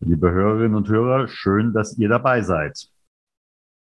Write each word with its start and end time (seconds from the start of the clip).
Liebe 0.00 0.30
Hörerinnen 0.30 0.74
und 0.74 0.88
Hörer, 0.90 1.26
schön, 1.26 1.72
dass 1.72 1.96
ihr 1.96 2.10
dabei 2.10 2.42
seid. 2.42 2.90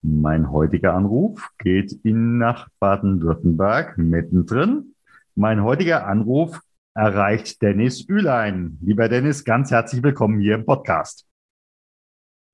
Mein 0.02 0.50
heutiger 0.50 0.92
Anruf 0.92 1.48
geht 1.56 1.92
in 2.04 2.36
nach 2.36 2.68
Baden-Württemberg 2.80 3.96
mittendrin. 3.96 4.94
Mein 5.34 5.62
heutiger 5.62 6.06
Anruf 6.06 6.60
erreicht 6.94 7.62
Dennis 7.62 8.06
Ülein. 8.06 8.76
Lieber 8.82 9.08
Dennis, 9.08 9.42
ganz 9.42 9.70
herzlich 9.70 10.02
willkommen 10.02 10.38
hier 10.38 10.56
im 10.56 10.66
Podcast. 10.66 11.26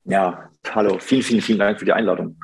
Ja, 0.04 0.50
hallo, 0.70 0.98
vielen, 1.00 1.22
vielen, 1.22 1.40
vielen 1.40 1.58
Dank 1.58 1.80
für 1.80 1.84
die 1.84 1.92
Einladung. 1.92 2.40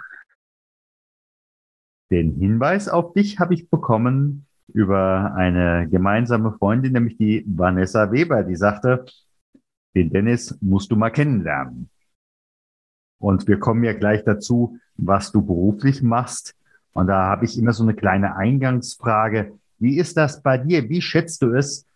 Den 2.11 2.35
Hinweis 2.35 2.89
auf 2.89 3.13
dich 3.13 3.39
habe 3.39 3.55
ich 3.55 3.71
bekommen 3.71 4.47
über 4.67 5.33
eine 5.37 5.89
gemeinsame 5.89 6.53
Freundin, 6.59 6.93
nämlich 6.93 7.17
die 7.19 7.45
Vanessa 7.47 8.11
Weber, 8.11 8.43
die 8.43 8.57
sagte, 8.57 9.05
den 9.95 10.11
Dennis 10.11 10.57
musst 10.61 10.91
du 10.91 10.97
mal 10.97 11.11
kennenlernen. 11.11 11.91
Und 13.19 13.49
wir 13.49 13.59
kommen 13.59 13.85
ja 13.85 13.93
gleich 13.93 14.25
dazu, 14.25 14.79
was 14.97 15.33
du 15.33 15.43
beruflich 15.43 16.03
machst. 16.03 16.55
Und 16.93 17.07
da 17.07 17.27
habe 17.27 17.45
ich 17.45 17.59
immer 17.59 17.73
so 17.73 17.83
eine 17.83 17.95
kleine 17.95 18.37
Eingangsfrage. 18.37 19.59
Wie 19.79 19.99
ist 19.99 20.17
das 20.17 20.43
bei 20.43 20.59
dir? 20.59 20.89
Wie 20.89 21.01
schätzt 21.01 21.43
du 21.43 21.53
es? 21.55 21.87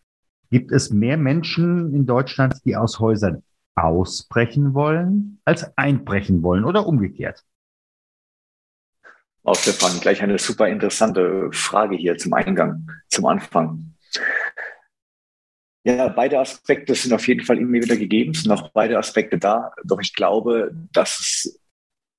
Gibt 0.51 0.73
es 0.73 0.91
mehr 0.91 1.17
Menschen 1.17 1.93
in 1.95 2.07
Deutschland, 2.07 2.55
die 2.65 2.77
aus 2.77 2.99
Häusern 2.99 3.43
ausbrechen 3.75 4.75
wollen, 4.75 5.41
als 5.45 5.77
einbrechen 5.77 6.43
wollen 6.43 6.65
oder 6.65 6.87
umgekehrt? 6.87 7.45
Auch 9.45 9.55
Stefan, 9.55 10.01
gleich 10.01 10.23
eine 10.23 10.39
super 10.39 10.69
interessante 10.69 11.49
Frage 11.53 11.97
hier 11.97 12.19
zum 12.19 12.33
Eingang, 12.35 12.91
zum 13.09 13.27
Anfang. 13.27 13.95
Ja, 15.85 16.09
beide 16.09 16.39
Aspekte 16.39 16.95
sind 16.95 17.13
auf 17.13 17.27
jeden 17.29 17.45
Fall 17.45 17.59
immer 17.59 17.75
wieder 17.75 17.97
gegeben, 17.97 18.35
sind 18.35 18.51
auch 18.51 18.71
beide 18.73 18.99
Aspekte 18.99 19.39
da. 19.39 19.73
Doch 19.85 20.01
ich 20.01 20.15
glaube, 20.15 20.75
dass, 20.93 21.61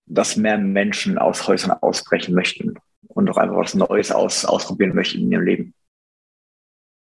dass 0.05 0.37
mehr 0.37 0.57
Menschen 0.57 1.17
aus 1.17 1.47
Häusern 1.47 1.71
ausbrechen 1.81 2.33
möchten 2.33 2.75
und 3.07 3.29
auch 3.29 3.37
einfach 3.37 3.57
was 3.57 3.75
Neues 3.75 4.11
aus, 4.11 4.45
ausprobieren 4.45 4.95
möchten 4.95 5.19
in 5.19 5.31
ihrem 5.31 5.45
Leben. 5.45 5.73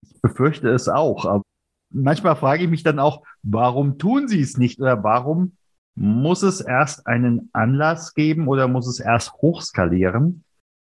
Ich 0.05 0.21
befürchte 0.21 0.69
es 0.69 0.89
auch. 0.89 1.25
Aber 1.25 1.43
manchmal 1.91 2.37
frage 2.37 2.65
ich 2.65 2.71
mich 2.71 2.83
dann 2.83 2.99
auch, 2.99 3.25
warum 3.43 3.99
tun 3.99 4.29
sie 4.29 4.41
es 4.41 4.59
nicht 4.59 4.81
oder 4.81 5.03
warum 5.03 5.57
muss 5.95 6.43
es 6.43 6.61
erst 6.61 7.07
einen 7.07 7.51
Anlass 7.53 8.15
geben 8.15 8.47
oder 8.47 8.69
muss 8.69 8.87
es 8.87 9.01
erst 9.01 9.33
hochskalieren? 9.35 10.45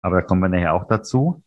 Aber 0.02 0.20
da 0.20 0.22
kommen 0.22 0.42
wir 0.42 0.48
nachher 0.48 0.74
auch 0.74 0.86
dazu 0.86 1.42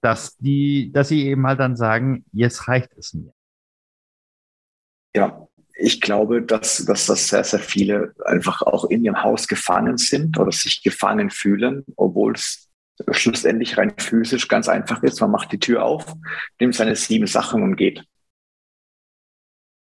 dass 0.00 0.36
die, 0.36 0.92
dass 0.92 1.08
sie 1.08 1.26
eben 1.26 1.46
halt 1.46 1.60
dann 1.60 1.76
sagen, 1.76 2.24
jetzt 2.32 2.68
reicht 2.68 2.92
es 2.96 3.14
mir. 3.14 3.32
Ja, 5.14 5.48
ich 5.74 6.00
glaube, 6.00 6.42
dass, 6.42 6.84
dass 6.84 7.06
das 7.06 7.28
sehr, 7.28 7.44
sehr 7.44 7.60
viele 7.60 8.14
einfach 8.24 8.62
auch 8.62 8.84
in 8.86 9.04
ihrem 9.04 9.22
Haus 9.22 9.46
gefangen 9.48 9.96
sind 9.96 10.38
oder 10.38 10.52
sich 10.52 10.82
gefangen 10.82 11.30
fühlen, 11.30 11.84
obwohl 11.96 12.34
es 12.34 12.68
schlussendlich 13.10 13.78
rein 13.78 13.94
physisch 13.96 14.48
ganz 14.48 14.68
einfach 14.68 15.02
ist. 15.02 15.20
Man 15.20 15.30
macht 15.30 15.52
die 15.52 15.60
Tür 15.60 15.84
auf, 15.84 16.14
nimmt 16.60 16.74
seine 16.74 16.96
sieben 16.96 17.26
Sachen 17.26 17.62
und 17.62 17.76
geht. 17.76 18.04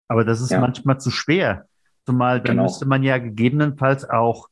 Aber 0.07 0.25
das 0.25 0.41
ist 0.41 0.51
ja. 0.51 0.59
manchmal 0.59 0.99
zu 0.99 1.11
schwer. 1.11 1.67
Zumal 2.05 2.41
dann 2.41 2.57
genau. 2.57 2.63
müsste 2.63 2.85
man 2.85 3.03
ja 3.03 3.17
gegebenenfalls 3.17 4.09
auch 4.09 4.49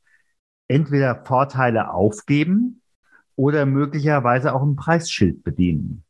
entweder 0.68 1.24
Vorteile 1.26 1.92
aufgeben 1.92 2.81
oder 3.36 3.66
möglicherweise 3.66 4.54
auch 4.54 4.62
ein 4.62 4.76
Preisschild 4.76 5.44
bedienen. 5.44 6.04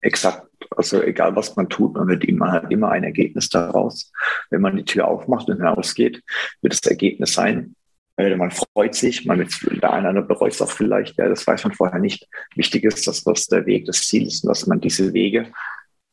Exakt. 0.00 0.46
Also 0.76 1.02
egal, 1.02 1.36
was 1.36 1.56
man 1.56 1.68
tut, 1.68 1.94
man 1.94 2.08
wird 2.08 2.24
immer, 2.24 2.52
halt 2.52 2.70
immer 2.70 2.90
ein 2.90 3.04
Ergebnis 3.04 3.48
daraus. 3.48 4.12
Wenn 4.50 4.60
man 4.60 4.76
die 4.76 4.84
Tür 4.84 5.08
aufmacht 5.08 5.48
und 5.48 5.56
hinausgeht, 5.56 6.22
wird 6.62 6.72
das 6.72 6.90
Ergebnis 6.90 7.34
sein, 7.34 7.74
äh, 8.20 8.36
man 8.36 8.50
freut 8.50 8.94
sich, 8.94 9.24
man 9.24 9.38
wird, 9.38 9.82
der 9.82 9.92
eine 9.92 10.00
oder 10.00 10.08
andere 10.10 10.26
bereut 10.26 10.52
es 10.52 10.62
auch 10.62 10.70
vielleicht, 10.70 11.16
ja, 11.16 11.28
das 11.28 11.46
weiß 11.46 11.64
man 11.64 11.72
vorher 11.72 11.98
nicht. 11.98 12.28
Wichtig 12.54 12.84
ist, 12.84 13.06
dass 13.06 13.24
das 13.24 13.46
der 13.46 13.64
Weg 13.66 13.86
das 13.86 14.02
Ziel 14.02 14.26
ist 14.26 14.44
und 14.44 14.48
dass 14.48 14.66
man 14.66 14.80
diese 14.80 15.12
Wege 15.14 15.52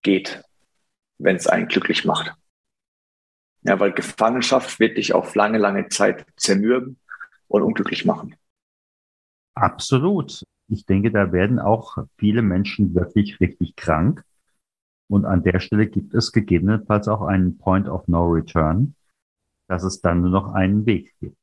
geht, 0.04 0.42
wenn 1.18 1.36
es 1.36 1.48
einen 1.48 1.68
glücklich 1.68 2.06
macht. 2.06 2.34
Ja, 3.64 3.80
weil 3.80 3.92
Gefangenschaft 3.92 4.80
wird 4.80 4.98
dich 4.98 5.14
auf 5.14 5.36
lange, 5.36 5.58
lange 5.58 5.90
Zeit 5.90 6.26
zermürben 6.38 6.98
und 7.48 7.64
unglücklich 7.64 8.06
machen. 8.06 8.36
Absolut. 9.60 10.44
Ich 10.68 10.86
denke, 10.86 11.12
da 11.12 11.32
werden 11.32 11.60
auch 11.60 11.98
viele 12.18 12.44
Menschen 12.44 12.94
wirklich 12.94 13.40
richtig 13.40 13.76
krank. 13.76 14.24
Und 15.10 15.26
an 15.26 15.42
der 15.42 15.60
Stelle 15.60 15.88
gibt 15.88 16.14
es 16.14 16.32
gegebenenfalls 16.32 17.08
auch 17.08 17.24
einen 17.24 17.58
Point 17.58 17.88
of 17.88 18.08
No 18.08 18.28
Return, 18.28 18.94
dass 19.68 19.84
es 19.84 20.02
dann 20.02 20.22
nur 20.22 20.30
noch 20.30 20.54
einen 20.54 20.86
Weg 20.86 21.16
gibt. 21.20 21.38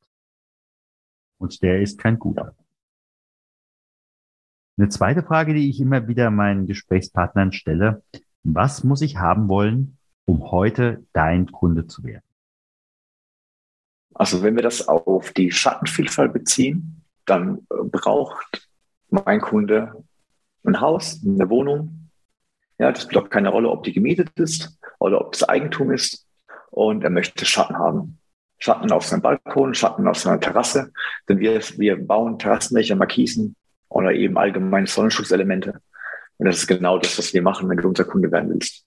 Und 1.39 1.61
der 1.61 1.81
ist 1.81 1.99
kein 1.99 2.17
guter. 2.17 2.55
Eine 4.77 4.89
zweite 4.89 5.23
Frage, 5.23 5.53
die 5.53 5.69
ich 5.69 5.81
immer 5.81 6.07
wieder 6.07 6.31
meinen 6.31 6.67
Gesprächspartnern 6.67 7.51
stelle. 7.51 8.01
Was 8.43 8.83
muss 8.85 9.01
ich 9.01 9.17
haben 9.17 9.49
wollen, 9.49 9.97
um 10.25 10.51
heute 10.51 11.05
dein 11.11 11.51
Kunde 11.51 11.87
zu 11.87 12.03
werden? 12.03 12.23
Also 14.13 14.41
wenn 14.41 14.55
wir 14.55 14.63
das 14.63 14.87
auf 14.87 15.33
die 15.33 15.51
Schattenvielfalt 15.51 16.31
beziehen, 16.31 17.04
dann 17.25 17.59
äh, 17.71 17.83
braucht 17.83 18.69
mein 19.09 19.41
Kunde 19.41 20.03
ein 20.65 20.81
Haus, 20.81 21.21
eine 21.25 21.49
Wohnung. 21.49 22.09
Ja, 22.77 22.91
das 22.91 23.03
spielt 23.03 23.23
auch 23.23 23.29
keine 23.29 23.49
Rolle, 23.49 23.69
ob 23.69 23.83
die 23.83 23.93
gemietet 23.93 24.31
ist 24.35 24.77
oder 24.99 25.21
ob 25.21 25.33
es 25.33 25.43
Eigentum 25.43 25.91
ist. 25.91 26.27
Und 26.71 27.03
er 27.03 27.09
möchte 27.09 27.45
Schatten 27.45 27.77
haben. 27.77 28.19
Schatten 28.57 28.91
auf 28.91 29.05
seinem 29.05 29.21
Balkon, 29.21 29.73
Schatten 29.73 30.07
auf 30.07 30.17
seiner 30.17 30.39
Terrasse. 30.39 30.91
Denn 31.29 31.39
wir, 31.39 31.61
wir 31.77 32.05
bauen 32.05 32.39
Terrassenlöcher, 32.39 32.95
Markisen 32.95 33.55
oder 33.89 34.13
eben 34.13 34.37
allgemeine 34.37 34.87
Sonnenschutzelemente. 34.87 35.81
Und 36.37 36.47
das 36.47 36.57
ist 36.57 36.67
genau 36.67 36.97
das, 36.97 37.17
was 37.17 37.33
wir 37.33 37.41
machen, 37.41 37.69
wenn 37.69 37.77
du 37.77 37.87
unser 37.87 38.03
Kunde 38.03 38.31
werden 38.31 38.49
willst. 38.49 38.85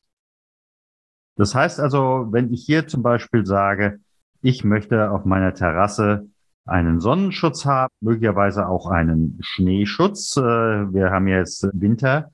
Das 1.37 1.55
heißt 1.55 1.81
also, 1.81 2.27
wenn 2.31 2.53
ich 2.53 2.65
hier 2.67 2.89
zum 2.89 3.03
Beispiel 3.03 3.47
sage, 3.47 4.01
ich 4.43 4.65
möchte 4.65 5.11
auf 5.11 5.25
meiner 5.25 5.55
Terrasse 5.55 6.29
einen 6.69 7.01
Sonnenschutz 7.01 7.65
haben, 7.65 7.93
möglicherweise 8.01 8.69
auch 8.69 8.87
einen 8.87 9.39
Schneeschutz. 9.41 10.37
Äh, 10.37 10.41
wir 10.41 11.11
haben 11.11 11.29
jetzt 11.29 11.69
Winter. 11.73 12.31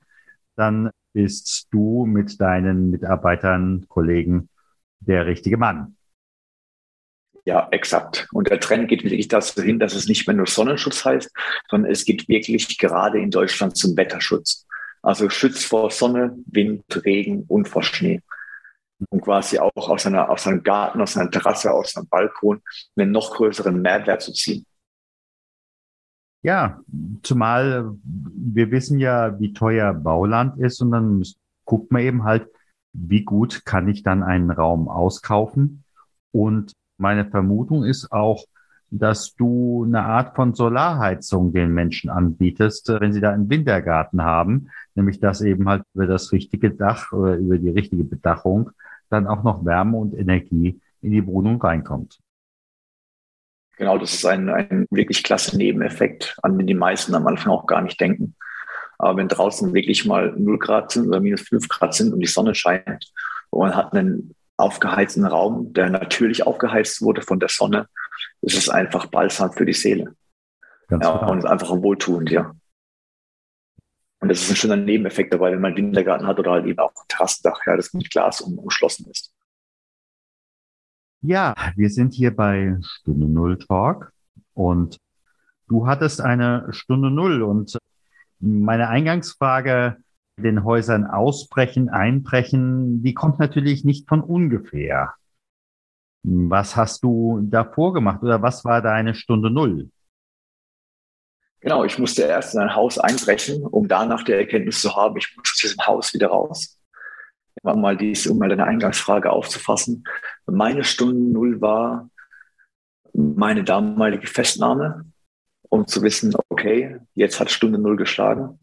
Dann 0.55 0.89
bist 1.13 1.67
du 1.71 2.05
mit 2.05 2.39
deinen 2.41 2.91
Mitarbeitern, 2.91 3.85
Kollegen 3.87 4.49
der 4.99 5.25
richtige 5.25 5.57
Mann. 5.57 5.95
Ja, 7.45 7.67
exakt. 7.71 8.27
Und 8.33 8.49
der 8.49 8.59
Trend 8.59 8.87
geht 8.87 9.03
wirklich 9.03 9.27
dazu 9.27 9.61
hin, 9.61 9.79
dass 9.79 9.93
es 9.93 10.07
nicht 10.07 10.27
mehr 10.27 10.35
nur 10.35 10.47
Sonnenschutz 10.47 11.05
heißt, 11.05 11.31
sondern 11.69 11.91
es 11.91 12.03
geht 12.03 12.27
wirklich 12.27 12.77
gerade 12.77 13.19
in 13.19 13.29
Deutschland 13.29 13.77
zum 13.77 13.95
Wetterschutz. 13.95 14.65
Also 15.03 15.29
Schutz 15.29 15.63
vor 15.63 15.91
Sonne, 15.91 16.35
Wind, 16.47 16.83
Regen 17.05 17.43
und 17.47 17.67
vor 17.67 17.83
Schnee 17.83 18.21
und 19.09 19.21
quasi 19.21 19.59
auch 19.59 19.71
aus, 19.75 20.05
einer, 20.05 20.29
aus 20.29 20.47
einem 20.47 20.63
Garten, 20.63 21.01
aus 21.01 21.17
einer 21.17 21.29
Terrasse, 21.29 21.71
aus 21.71 21.95
einem 21.95 22.07
Balkon 22.07 22.61
einen 22.95 23.11
noch 23.11 23.35
größeren 23.35 23.81
Mehrwert 23.81 24.21
zu 24.21 24.31
ziehen. 24.31 24.65
Ja, 26.43 26.79
zumal 27.23 27.95
wir 28.03 28.69
wissen 28.69 28.99
ja, 28.99 29.39
wie 29.39 29.53
teuer 29.53 29.93
Bauland 29.93 30.59
ist 30.59 30.79
und 30.81 30.91
dann 30.91 31.23
guckt 31.65 31.91
man 31.91 32.03
eben 32.03 32.23
halt, 32.23 32.47
wie 32.93 33.23
gut 33.23 33.65
kann 33.65 33.87
ich 33.87 34.03
dann 34.03 34.23
einen 34.23 34.51
Raum 34.51 34.87
auskaufen. 34.87 35.83
Und 36.31 36.71
meine 36.97 37.29
Vermutung 37.29 37.83
ist 37.83 38.11
auch, 38.11 38.45
dass 38.91 39.35
du 39.35 39.83
eine 39.85 40.03
Art 40.03 40.35
von 40.35 40.53
Solarheizung 40.53 41.53
den 41.53 41.73
Menschen 41.73 42.09
anbietest, 42.09 42.89
wenn 42.89 43.13
sie 43.13 43.21
da 43.21 43.31
einen 43.31 43.49
Wintergarten 43.49 44.23
haben, 44.23 44.69
nämlich 44.93 45.19
dass 45.19 45.41
eben 45.41 45.67
halt 45.67 45.83
über 45.93 46.07
das 46.07 46.31
richtige 46.31 46.71
Dach 46.71 47.11
oder 47.11 47.35
über 47.35 47.57
die 47.57 47.69
richtige 47.69 48.03
Bedachung 48.03 48.71
dann 49.09 49.27
auch 49.27 49.43
noch 49.43 49.65
Wärme 49.65 49.97
und 49.97 50.13
Energie 50.13 50.79
in 51.01 51.11
die 51.11 51.25
Wohnung 51.25 51.61
reinkommt. 51.61 52.19
Genau, 53.77 53.97
das 53.97 54.13
ist 54.13 54.25
ein, 54.25 54.49
ein 54.49 54.85
wirklich 54.89 55.23
klasse 55.23 55.57
Nebeneffekt, 55.57 56.37
an 56.41 56.57
den 56.57 56.67
die 56.67 56.73
meisten 56.73 57.13
am 57.13 57.27
Anfang 57.27 57.51
auch 57.51 57.67
gar 57.67 57.81
nicht 57.81 57.99
denken. 57.99 58.35
Aber 58.97 59.17
wenn 59.17 59.27
draußen 59.27 59.73
wirklich 59.73 60.05
mal 60.05 60.33
0 60.37 60.57
Grad 60.59 60.91
sind 60.91 61.07
oder 61.07 61.19
minus 61.19 61.41
5 61.41 61.67
Grad 61.67 61.93
sind 61.93 62.13
und 62.13 62.21
die 62.21 62.27
Sonne 62.27 62.55
scheint 62.55 63.11
und 63.49 63.59
man 63.67 63.75
hat 63.75 63.93
einen 63.93 64.33
aufgeheizten 64.57 65.25
Raum, 65.25 65.73
der 65.73 65.89
natürlich 65.89 66.47
aufgeheizt 66.47 67.01
wurde 67.01 67.21
von 67.21 67.39
der 67.39 67.49
Sonne, 67.49 67.87
ist 68.41 68.57
es 68.57 68.69
einfach 68.69 69.07
balsam 69.07 69.51
für 69.51 69.65
die 69.65 69.73
Seele. 69.73 70.15
Ganz 70.87 71.05
ja, 71.05 71.17
klar. 71.17 71.31
und 71.31 71.45
einfach 71.45 71.69
wohltuend, 71.71 72.29
ja. 72.29 72.55
Und 74.19 74.29
das 74.29 74.41
ist 74.41 74.49
ein 74.49 74.55
schöner 74.55 74.77
Nebeneffekt 74.77 75.33
dabei, 75.33 75.51
wenn 75.51 75.61
man 75.61 75.73
einen 75.73 75.87
Wintergarten 75.87 76.27
hat 76.27 76.39
oder 76.39 76.51
halt 76.51 76.65
eben 76.65 76.79
auch 76.79 76.91
ein 76.91 77.07
Terrassendach, 77.07 77.59
ja, 77.65 77.75
das 77.75 77.93
mit 77.93 78.09
Glas 78.09 78.41
umschlossen 78.41 79.09
ist. 79.11 79.31
Ja, 81.21 81.55
wir 81.75 81.89
sind 81.89 82.13
hier 82.13 82.35
bei 82.35 82.77
Stunde 82.81 83.27
Null 83.27 83.57
Talk 83.57 84.11
und 84.53 84.97
du 85.67 85.87
hattest 85.87 86.21
eine 86.21 86.67
Stunde 86.71 87.09
Null 87.09 87.41
und 87.41 87.77
meine 88.39 88.89
Eingangsfrage, 88.89 89.97
den 90.37 90.63
Häusern 90.63 91.05
ausbrechen, 91.05 91.89
einbrechen, 91.89 93.01
die 93.01 93.13
kommt 93.13 93.39
natürlich 93.39 93.85
nicht 93.85 94.07
von 94.07 94.21
ungefähr. 94.21 95.13
Was 96.27 96.75
hast 96.75 97.03
du 97.03 97.39
davor 97.43 97.93
gemacht 97.93 98.23
oder 98.23 98.41
was 98.41 98.65
war 98.65 98.81
deine 98.81 99.13
Stunde 99.13 99.51
Null? 99.51 99.91
Genau, 101.59 101.83
ich 101.83 101.99
musste 101.99 102.23
erst 102.23 102.55
in 102.55 102.61
ein 102.61 102.73
Haus 102.73 102.97
einbrechen, 102.97 103.63
um 103.63 103.87
danach 103.87 104.23
die 104.23 104.31
Erkenntnis 104.31 104.81
zu 104.81 104.95
haben, 104.95 105.17
ich 105.17 105.35
muss 105.37 105.51
aus 105.51 105.59
diesem 105.61 105.85
Haus 105.85 106.13
wieder 106.15 106.27
raus. 106.29 106.81
Mal, 107.61 107.95
dies, 107.95 108.25
um 108.25 108.39
mal 108.39 108.49
deine 108.49 108.65
Eingangsfrage 108.65 109.31
aufzufassen. 109.31 110.03
Meine 110.47 110.83
Stunde 110.83 111.31
Null 111.31 111.61
war 111.61 112.09
meine 113.13 113.63
damalige 113.63 114.27
Festnahme, 114.27 115.05
um 115.69 115.85
zu 115.85 116.01
wissen, 116.01 116.35
okay, 116.49 116.99
jetzt 117.13 117.39
hat 117.39 117.51
Stunde 117.51 117.77
Null 117.77 117.97
geschlagen. 117.97 118.59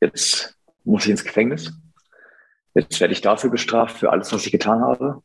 Jetzt 0.00 0.58
muss 0.82 1.04
ich 1.04 1.10
ins 1.10 1.24
Gefängnis. 1.24 1.72
Jetzt 2.74 3.00
werde 3.00 3.12
ich 3.12 3.20
dafür 3.20 3.50
bestraft, 3.50 3.98
für 3.98 4.10
alles, 4.10 4.32
was 4.32 4.44
ich 4.46 4.52
getan 4.52 4.80
habe. 4.80 5.22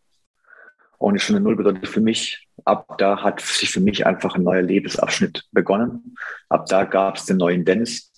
Und 0.99 1.13
die 1.13 1.19
Stunde 1.21 1.41
Null 1.41 1.55
bedeutet 1.55 1.87
für 1.87 2.01
mich, 2.01 2.47
ab 2.65 2.97
da 2.97 3.23
hat 3.23 3.39
sich 3.39 3.71
für 3.71 3.79
mich 3.79 4.05
einfach 4.05 4.35
ein 4.35 4.43
neuer 4.43 4.61
Lebensabschnitt 4.61 5.47
begonnen. 5.51 6.15
Ab 6.49 6.65
da 6.67 6.83
gab 6.83 7.15
es 7.15 7.25
den 7.25 7.37
neuen 7.37 7.63
Dennis, 7.63 8.11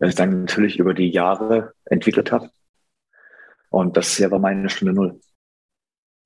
der 0.00 0.08
sich 0.08 0.16
dann 0.16 0.40
natürlich 0.40 0.78
über 0.80 0.92
die 0.92 1.08
Jahre 1.08 1.72
entwickelt 1.84 2.32
hat. 2.32 2.50
Und 3.70 3.96
das 3.96 4.16
hier 4.16 4.30
war 4.32 4.40
meine 4.40 4.68
Stunde 4.68 4.92
Null. 4.92 5.20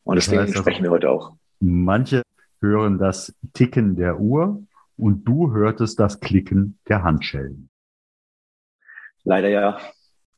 Und 0.05 0.17
deswegen 0.17 0.41
das 0.41 0.49
heißt 0.49 0.59
sprechen 0.61 0.85
wir 0.85 0.91
heute 0.91 1.11
auch. 1.11 1.37
Manche 1.61 2.23
hören 2.63 2.99
das 2.99 3.35
Ticken 3.53 3.95
der 3.95 4.19
Uhr 4.19 4.63
und 4.97 5.25
du 5.25 5.53
hörtest 5.53 6.01
das 6.01 6.19
Klicken 6.21 6.79
der 6.89 7.03
Handschellen. 7.03 7.69
Leider 9.25 9.49
ja, 9.51 9.79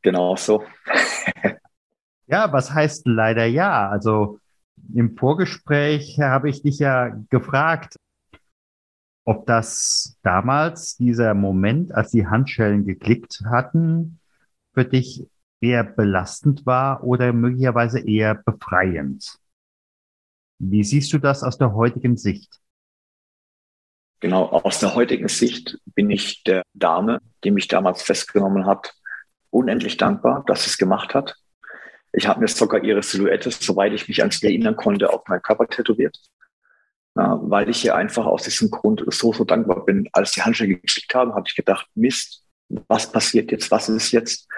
genau 0.02 0.34
so. 0.34 0.64
ja, 2.26 2.52
was 2.52 2.72
heißt 2.72 3.06
leider 3.06 3.46
ja? 3.46 3.88
Also 3.88 4.40
im 4.94 5.16
Vorgespräch 5.16 6.18
habe 6.20 6.50
ich 6.50 6.62
dich 6.62 6.78
ja 6.78 7.08
gefragt, 7.30 7.96
ob 9.24 9.46
das 9.46 10.18
damals 10.22 10.96
dieser 10.96 11.34
Moment, 11.34 11.92
als 11.92 12.10
die 12.10 12.26
Handschellen 12.26 12.84
geklickt 12.84 13.42
hatten, 13.44 14.18
für 14.74 14.84
dich 14.84 15.26
eher 15.60 15.84
belastend 15.84 16.66
war 16.66 17.04
oder 17.04 17.32
möglicherweise 17.32 18.00
eher 18.00 18.34
befreiend. 18.34 19.38
Wie 20.58 20.82
siehst 20.82 21.12
du 21.12 21.18
das 21.18 21.42
aus 21.42 21.58
der 21.58 21.74
heutigen 21.74 22.16
Sicht? 22.16 22.60
Genau, 24.20 24.46
aus 24.46 24.78
der 24.78 24.94
heutigen 24.94 25.28
Sicht 25.28 25.78
bin 25.84 26.10
ich 26.10 26.44
der 26.44 26.62
Dame, 26.74 27.20
die 27.42 27.50
mich 27.50 27.66
damals 27.68 28.02
festgenommen 28.02 28.66
hat, 28.66 28.94
unendlich 29.50 29.96
dankbar, 29.96 30.44
dass 30.46 30.64
sie 30.64 30.70
es 30.70 30.78
gemacht 30.78 31.14
hat. 31.14 31.36
Ich 32.12 32.26
habe 32.26 32.40
mir 32.40 32.48
sogar 32.48 32.82
ihre 32.84 33.02
Silhouette, 33.02 33.50
soweit 33.50 33.92
ich 33.92 34.08
mich 34.08 34.22
an 34.22 34.30
sie 34.30 34.46
erinnern 34.46 34.76
konnte, 34.76 35.12
auf 35.12 35.26
meinen 35.28 35.42
Körper 35.42 35.66
tätowiert. 35.66 36.18
Weil 37.14 37.68
ich 37.68 37.84
ihr 37.84 37.94
einfach 37.94 38.26
aus 38.26 38.44
diesem 38.44 38.70
Grund 38.70 39.04
so, 39.08 39.32
so 39.32 39.44
dankbar 39.44 39.84
bin. 39.84 40.08
Als 40.12 40.32
die 40.32 40.42
Handschellen 40.42 40.80
geklickt 40.80 41.14
haben, 41.14 41.34
habe 41.34 41.44
ich 41.46 41.54
gedacht, 41.54 41.86
Mist, 41.94 42.44
was 42.88 43.10
passiert 43.10 43.50
jetzt? 43.50 43.70
Was 43.70 43.88
ist 43.88 44.12
jetzt? 44.12 44.48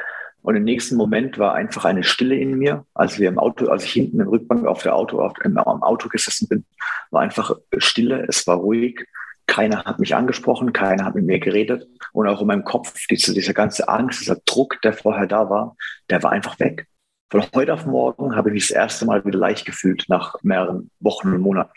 Und 0.44 0.56
im 0.56 0.64
nächsten 0.64 0.96
Moment 0.96 1.38
war 1.38 1.54
einfach 1.54 1.86
eine 1.86 2.04
Stille 2.04 2.36
in 2.36 2.58
mir, 2.58 2.84
als 2.92 3.18
wir 3.18 3.28
im 3.28 3.38
Auto, 3.38 3.68
als 3.68 3.84
ich 3.84 3.92
hinten 3.92 4.20
im 4.20 4.28
Rückbank 4.28 4.66
auf 4.66 4.82
der 4.82 4.94
Auto, 4.94 5.22
auf, 5.22 5.32
im, 5.42 5.56
am 5.56 5.82
Auto 5.82 6.10
gesessen 6.10 6.48
bin, 6.48 6.66
war 7.10 7.22
einfach 7.22 7.56
Stille, 7.78 8.26
es 8.28 8.46
war 8.46 8.58
ruhig. 8.58 9.06
Keiner 9.46 9.84
hat 9.84 10.00
mich 10.00 10.14
angesprochen, 10.14 10.74
keiner 10.74 11.06
hat 11.06 11.14
mit 11.14 11.24
mir 11.24 11.38
geredet. 11.38 11.88
Und 12.12 12.28
auch 12.28 12.42
in 12.42 12.46
meinem 12.46 12.64
Kopf, 12.64 12.94
diese, 13.10 13.32
diese 13.32 13.54
ganze 13.54 13.88
Angst, 13.88 14.20
dieser 14.20 14.36
Druck, 14.44 14.82
der 14.82 14.92
vorher 14.92 15.26
da 15.26 15.48
war, 15.48 15.76
der 16.10 16.22
war 16.22 16.32
einfach 16.32 16.58
weg. 16.60 16.86
Von 17.30 17.42
heute 17.54 17.74
auf 17.74 17.86
morgen 17.86 18.36
habe 18.36 18.50
ich 18.50 18.54
mich 18.54 18.68
das 18.68 18.76
erste 18.76 19.06
Mal 19.06 19.24
wieder 19.24 19.38
leicht 19.38 19.64
gefühlt 19.64 20.04
nach 20.08 20.36
mehreren 20.42 20.90
Wochen 21.00 21.32
und 21.32 21.40
Monaten. 21.40 21.72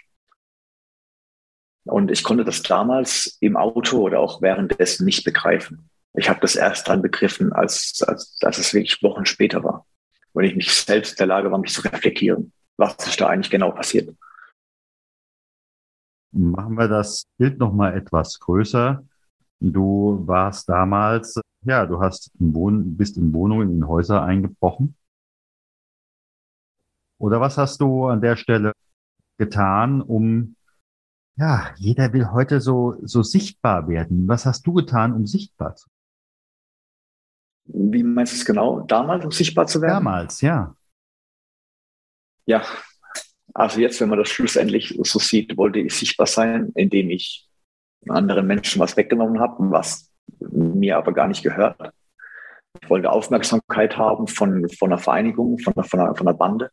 Und 1.86 2.12
ich 2.12 2.24
konnte 2.24 2.44
das 2.44 2.62
damals 2.62 3.38
im 3.40 3.56
Auto 3.56 4.02
oder 4.02 4.20
auch 4.20 4.42
währenddessen 4.42 5.06
nicht 5.06 5.24
begreifen. 5.24 5.90
Ich 6.14 6.30
habe 6.30 6.40
das 6.42 6.56
erst 6.56 6.90
dann 6.90 7.02
begriffen, 7.02 7.54
als, 7.54 8.04
als, 8.06 8.38
als 8.42 8.58
es 8.58 8.74
wirklich 8.74 9.02
Wochen 9.04 9.26
später 9.26 9.64
war. 9.64 9.86
Und 10.34 10.44
ich 10.44 10.56
mich 10.56 10.74
selbst 10.74 11.14
in 11.14 11.18
der 11.18 11.28
Lage 11.28 11.50
war, 11.50 11.58
mich 11.58 11.74
zu 11.74 11.82
reflektieren. 11.82 12.52
Was 12.76 12.96
ist 13.08 13.22
da 13.22 13.28
eigentlich 13.28 13.50
genau 13.50 13.72
passiert? 13.72 14.16
Machen 16.32 16.76
wir 16.76 16.88
das 16.88 17.26
Bild 17.38 17.58
nochmal 17.58 17.98
etwas 17.98 18.40
größer. 18.40 19.04
Du 19.60 20.22
warst 20.28 20.70
damals, 20.70 21.40
ja, 21.64 21.86
du 21.86 22.00
hast 22.00 22.32
in 22.40 22.54
Wohn 22.54 22.98
bist 22.98 23.18
in 23.18 23.34
Wohnungen, 23.34 23.72
in 23.72 23.88
Häuser 23.88 24.24
eingebrochen. 24.24 24.96
Oder 27.20 27.42
was 27.42 27.58
hast 27.58 27.82
du 27.82 28.06
an 28.06 28.22
der 28.22 28.36
Stelle 28.36 28.74
getan, 29.38 30.02
um, 30.02 30.56
ja, 31.36 31.74
jeder 31.78 32.14
will 32.14 32.32
heute 32.32 32.62
so, 32.62 32.96
so 33.04 33.24
sichtbar 33.24 33.88
werden. 33.88 34.28
Was 34.28 34.46
hast 34.46 34.66
du 34.66 34.74
getan, 34.74 35.14
um 35.14 35.26
sichtbar 35.26 35.76
zu 35.76 35.88
werden? 35.88 37.94
Wie 37.94 38.04
meinst 38.04 38.34
du 38.34 38.38
es 38.38 38.46
genau? 38.46 38.82
Damals, 38.82 39.26
um 39.26 39.32
sichtbar 39.32 39.68
zu 39.68 39.82
werden? 39.82 39.94
Damals, 39.94 40.42
ja. 40.42 40.76
Ja, 42.46 42.64
also 43.54 43.82
jetzt, 43.82 44.00
wenn 44.00 44.10
man 44.10 44.20
das 44.20 44.30
schlussendlich 44.30 44.98
so 45.04 45.20
sieht, 45.20 45.58
wollte 45.58 45.80
ich 45.80 45.94
sichtbar 45.94 46.28
sein, 46.28 46.72
indem 46.76 47.10
ich 47.10 47.48
anderen 48.08 48.48
Menschen 48.48 48.80
was 48.80 48.96
weggenommen 48.96 49.40
habe, 49.40 49.72
was 49.72 50.12
mir 50.40 50.98
aber 50.98 51.14
gar 51.14 51.28
nicht 51.28 51.44
gehört. 51.44 51.94
Ich 52.82 52.90
wollte 52.90 53.12
Aufmerksamkeit 53.12 53.98
haben 53.98 54.28
von, 54.28 54.70
von 54.70 54.92
einer 54.92 55.00
Vereinigung, 55.00 55.58
von, 55.60 55.74
von, 55.74 56.00
einer, 56.00 56.16
von 56.16 56.28
einer 56.28 56.38
Bande 56.38 56.72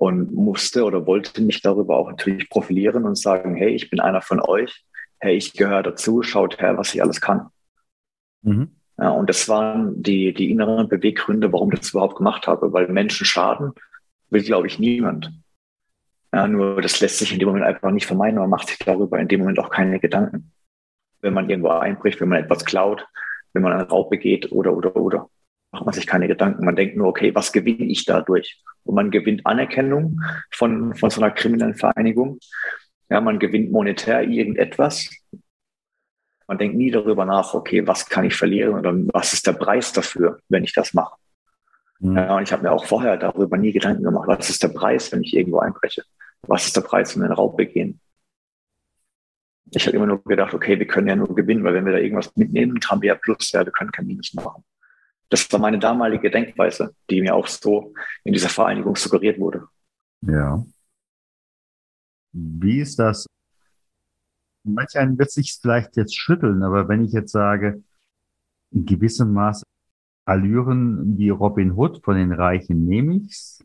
und 0.00 0.32
musste 0.32 0.84
oder 0.84 1.06
wollte 1.06 1.42
mich 1.42 1.60
darüber 1.60 1.98
auch 1.98 2.08
natürlich 2.08 2.48
profilieren 2.48 3.04
und 3.04 3.18
sagen, 3.18 3.54
hey, 3.54 3.74
ich 3.74 3.90
bin 3.90 4.00
einer 4.00 4.22
von 4.22 4.40
euch, 4.40 4.86
hey, 5.18 5.36
ich 5.36 5.52
gehöre 5.52 5.82
dazu, 5.82 6.22
schaut 6.22 6.58
her, 6.58 6.78
was 6.78 6.94
ich 6.94 7.02
alles 7.02 7.20
kann. 7.20 7.48
Mhm. 8.40 8.70
Ja, 8.96 9.10
und 9.10 9.28
das 9.28 9.46
waren 9.50 10.02
die, 10.02 10.32
die 10.32 10.50
inneren 10.50 10.88
Beweggründe, 10.88 11.52
warum 11.52 11.70
ich 11.72 11.80
das 11.80 11.90
überhaupt 11.90 12.16
gemacht 12.16 12.46
habe, 12.46 12.72
weil 12.72 12.88
Menschen 12.88 13.26
schaden 13.26 13.72
will, 14.30 14.42
glaube 14.42 14.68
ich, 14.68 14.78
niemand. 14.78 15.32
Ja, 16.32 16.48
nur 16.48 16.80
das 16.80 16.98
lässt 17.00 17.18
sich 17.18 17.34
in 17.34 17.38
dem 17.38 17.48
Moment 17.48 17.66
einfach 17.66 17.90
nicht 17.90 18.06
vermeiden, 18.06 18.38
man 18.38 18.48
macht 18.48 18.68
sich 18.68 18.78
darüber 18.78 19.18
in 19.18 19.28
dem 19.28 19.40
Moment 19.40 19.58
auch 19.58 19.68
keine 19.68 20.00
Gedanken. 20.00 20.50
Wenn 21.20 21.34
man 21.34 21.50
irgendwo 21.50 21.68
einbricht, 21.68 22.22
wenn 22.22 22.30
man 22.30 22.42
etwas 22.42 22.64
klaut, 22.64 23.06
wenn 23.52 23.62
man 23.62 23.74
einen 23.74 23.82
Raub 23.90 24.08
begeht 24.08 24.50
oder, 24.50 24.74
oder, 24.74 24.96
oder, 24.96 25.28
macht 25.72 25.84
man 25.84 25.94
sich 25.94 26.06
keine 26.06 26.28
Gedanken. 26.28 26.64
Man 26.64 26.76
denkt 26.76 26.96
nur, 26.96 27.08
okay, 27.08 27.34
was 27.34 27.52
gewinne 27.52 27.84
ich 27.84 28.04
dadurch? 28.04 28.62
Und 28.84 28.94
man 28.94 29.10
gewinnt 29.10 29.46
Anerkennung 29.46 30.20
von, 30.50 30.94
von 30.94 31.10
so 31.10 31.20
einer 31.20 31.30
kriminellen 31.30 31.74
Vereinigung. 31.74 32.38
Ja, 33.08 33.20
man 33.20 33.38
gewinnt 33.38 33.70
monetär 33.70 34.22
irgendetwas. 34.22 35.10
Man 36.46 36.58
denkt 36.58 36.76
nie 36.76 36.90
darüber 36.90 37.24
nach, 37.24 37.54
okay, 37.54 37.86
was 37.86 38.08
kann 38.08 38.24
ich 38.24 38.34
verlieren 38.34 38.74
oder 38.74 38.92
was 39.12 39.32
ist 39.32 39.46
der 39.46 39.52
Preis 39.52 39.92
dafür, 39.92 40.40
wenn 40.48 40.64
ich 40.64 40.72
das 40.72 40.94
mache. 40.94 41.16
Mhm. 42.00 42.16
Ja, 42.16 42.36
und 42.36 42.42
ich 42.42 42.52
habe 42.52 42.62
mir 42.62 42.72
auch 42.72 42.86
vorher 42.86 43.16
darüber 43.16 43.56
nie 43.56 43.72
Gedanken 43.72 44.02
gemacht, 44.02 44.26
was 44.26 44.50
ist 44.50 44.62
der 44.62 44.68
Preis, 44.68 45.12
wenn 45.12 45.22
ich 45.22 45.36
irgendwo 45.36 45.60
einbreche? 45.60 46.02
Was 46.42 46.66
ist 46.66 46.76
der 46.76 46.80
Preis, 46.80 47.14
wenn 47.14 47.22
wir 47.22 47.26
einen 47.26 47.34
Raub 47.34 47.56
begehen? 47.56 48.00
Ich 49.72 49.86
habe 49.86 49.96
immer 49.96 50.06
nur 50.06 50.24
gedacht, 50.24 50.52
okay, 50.52 50.78
wir 50.78 50.86
können 50.86 51.06
ja 51.06 51.14
nur 51.14 51.32
gewinnen, 51.32 51.62
weil 51.62 51.74
wenn 51.74 51.84
wir 51.84 51.92
da 51.92 51.98
irgendwas 51.98 52.34
mitnehmen, 52.34 52.80
haben 52.88 53.02
wir 53.02 53.08
ja 53.08 53.14
Plus, 53.14 53.52
ja, 53.52 53.64
wir 53.64 53.72
können 53.72 53.92
kein 53.92 54.06
Minus 54.06 54.34
machen. 54.34 54.64
Das 55.30 55.50
war 55.52 55.60
meine 55.60 55.78
damalige 55.78 56.30
Denkweise, 56.30 56.94
die 57.08 57.22
mir 57.22 57.34
auch 57.34 57.46
so 57.46 57.94
in 58.24 58.32
dieser 58.32 58.48
Vereinigung 58.48 58.96
suggeriert 58.96 59.38
wurde. 59.38 59.66
Ja. 60.22 60.64
Wie 62.32 62.80
ist 62.80 62.98
das? 62.98 63.26
Manch 64.64 64.96
einen 64.96 65.18
wird 65.18 65.30
sich 65.30 65.58
vielleicht 65.60 65.96
jetzt 65.96 66.16
schütteln, 66.16 66.62
aber 66.62 66.88
wenn 66.88 67.04
ich 67.04 67.12
jetzt 67.12 67.32
sage, 67.32 67.82
in 68.72 68.84
gewissem 68.84 69.32
Maß 69.32 69.62
Allüren 70.24 71.16
wie 71.16 71.30
Robin 71.30 71.72
Hood 71.72 72.04
von 72.04 72.16
den 72.16 72.32
Reichen 72.32 72.84
nehme 72.84 73.16
ich's, 73.16 73.64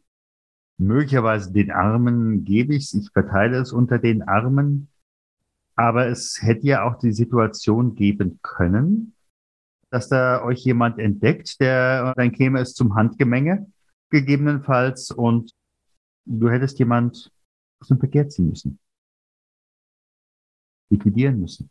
möglicherweise 0.77 1.51
den 1.51 1.71
Armen 1.71 2.45
gebe 2.45 2.75
ich's, 2.75 2.93
ich 2.93 3.09
verteile 3.11 3.57
es 3.57 3.73
unter 3.73 3.99
den 3.99 4.23
Armen, 4.23 4.87
aber 5.75 6.07
es 6.07 6.41
hätte 6.41 6.67
ja 6.67 6.83
auch 6.83 6.97
die 6.99 7.11
Situation 7.11 7.95
geben 7.95 8.39
können, 8.41 9.14
dass 9.91 10.09
da 10.09 10.43
euch 10.43 10.63
jemand 10.63 10.99
entdeckt, 10.99 11.59
der 11.59 12.13
dann 12.15 12.31
käme 12.31 12.59
es 12.59 12.73
zum 12.73 12.95
Handgemenge 12.95 13.71
gegebenenfalls 14.09 15.11
und 15.11 15.51
du 16.25 16.49
hättest 16.49 16.79
jemand 16.79 17.31
aus 17.81 17.87
dem 17.87 17.99
Verkehr 17.99 18.27
ziehen 18.29 18.49
müssen. 18.49 18.79
Liquidieren 20.89 21.39
müssen. 21.39 21.69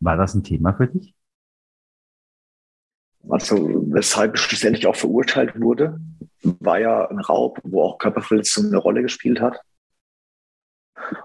War 0.00 0.16
das 0.16 0.34
ein 0.34 0.44
Thema 0.44 0.74
für 0.74 0.86
dich? 0.86 1.14
Also, 3.28 3.56
weshalb 3.92 4.36
ich 4.36 4.40
schlussendlich 4.40 4.86
auch 4.86 4.96
verurteilt 4.96 5.60
wurde, 5.60 6.00
war 6.42 6.78
ja 6.78 7.08
ein 7.08 7.18
Raub, 7.18 7.60
wo 7.64 7.82
auch 7.82 7.98
Körperverletzung 7.98 8.66
eine 8.66 8.78
Rolle 8.78 9.02
gespielt 9.02 9.40
hat. 9.40 9.60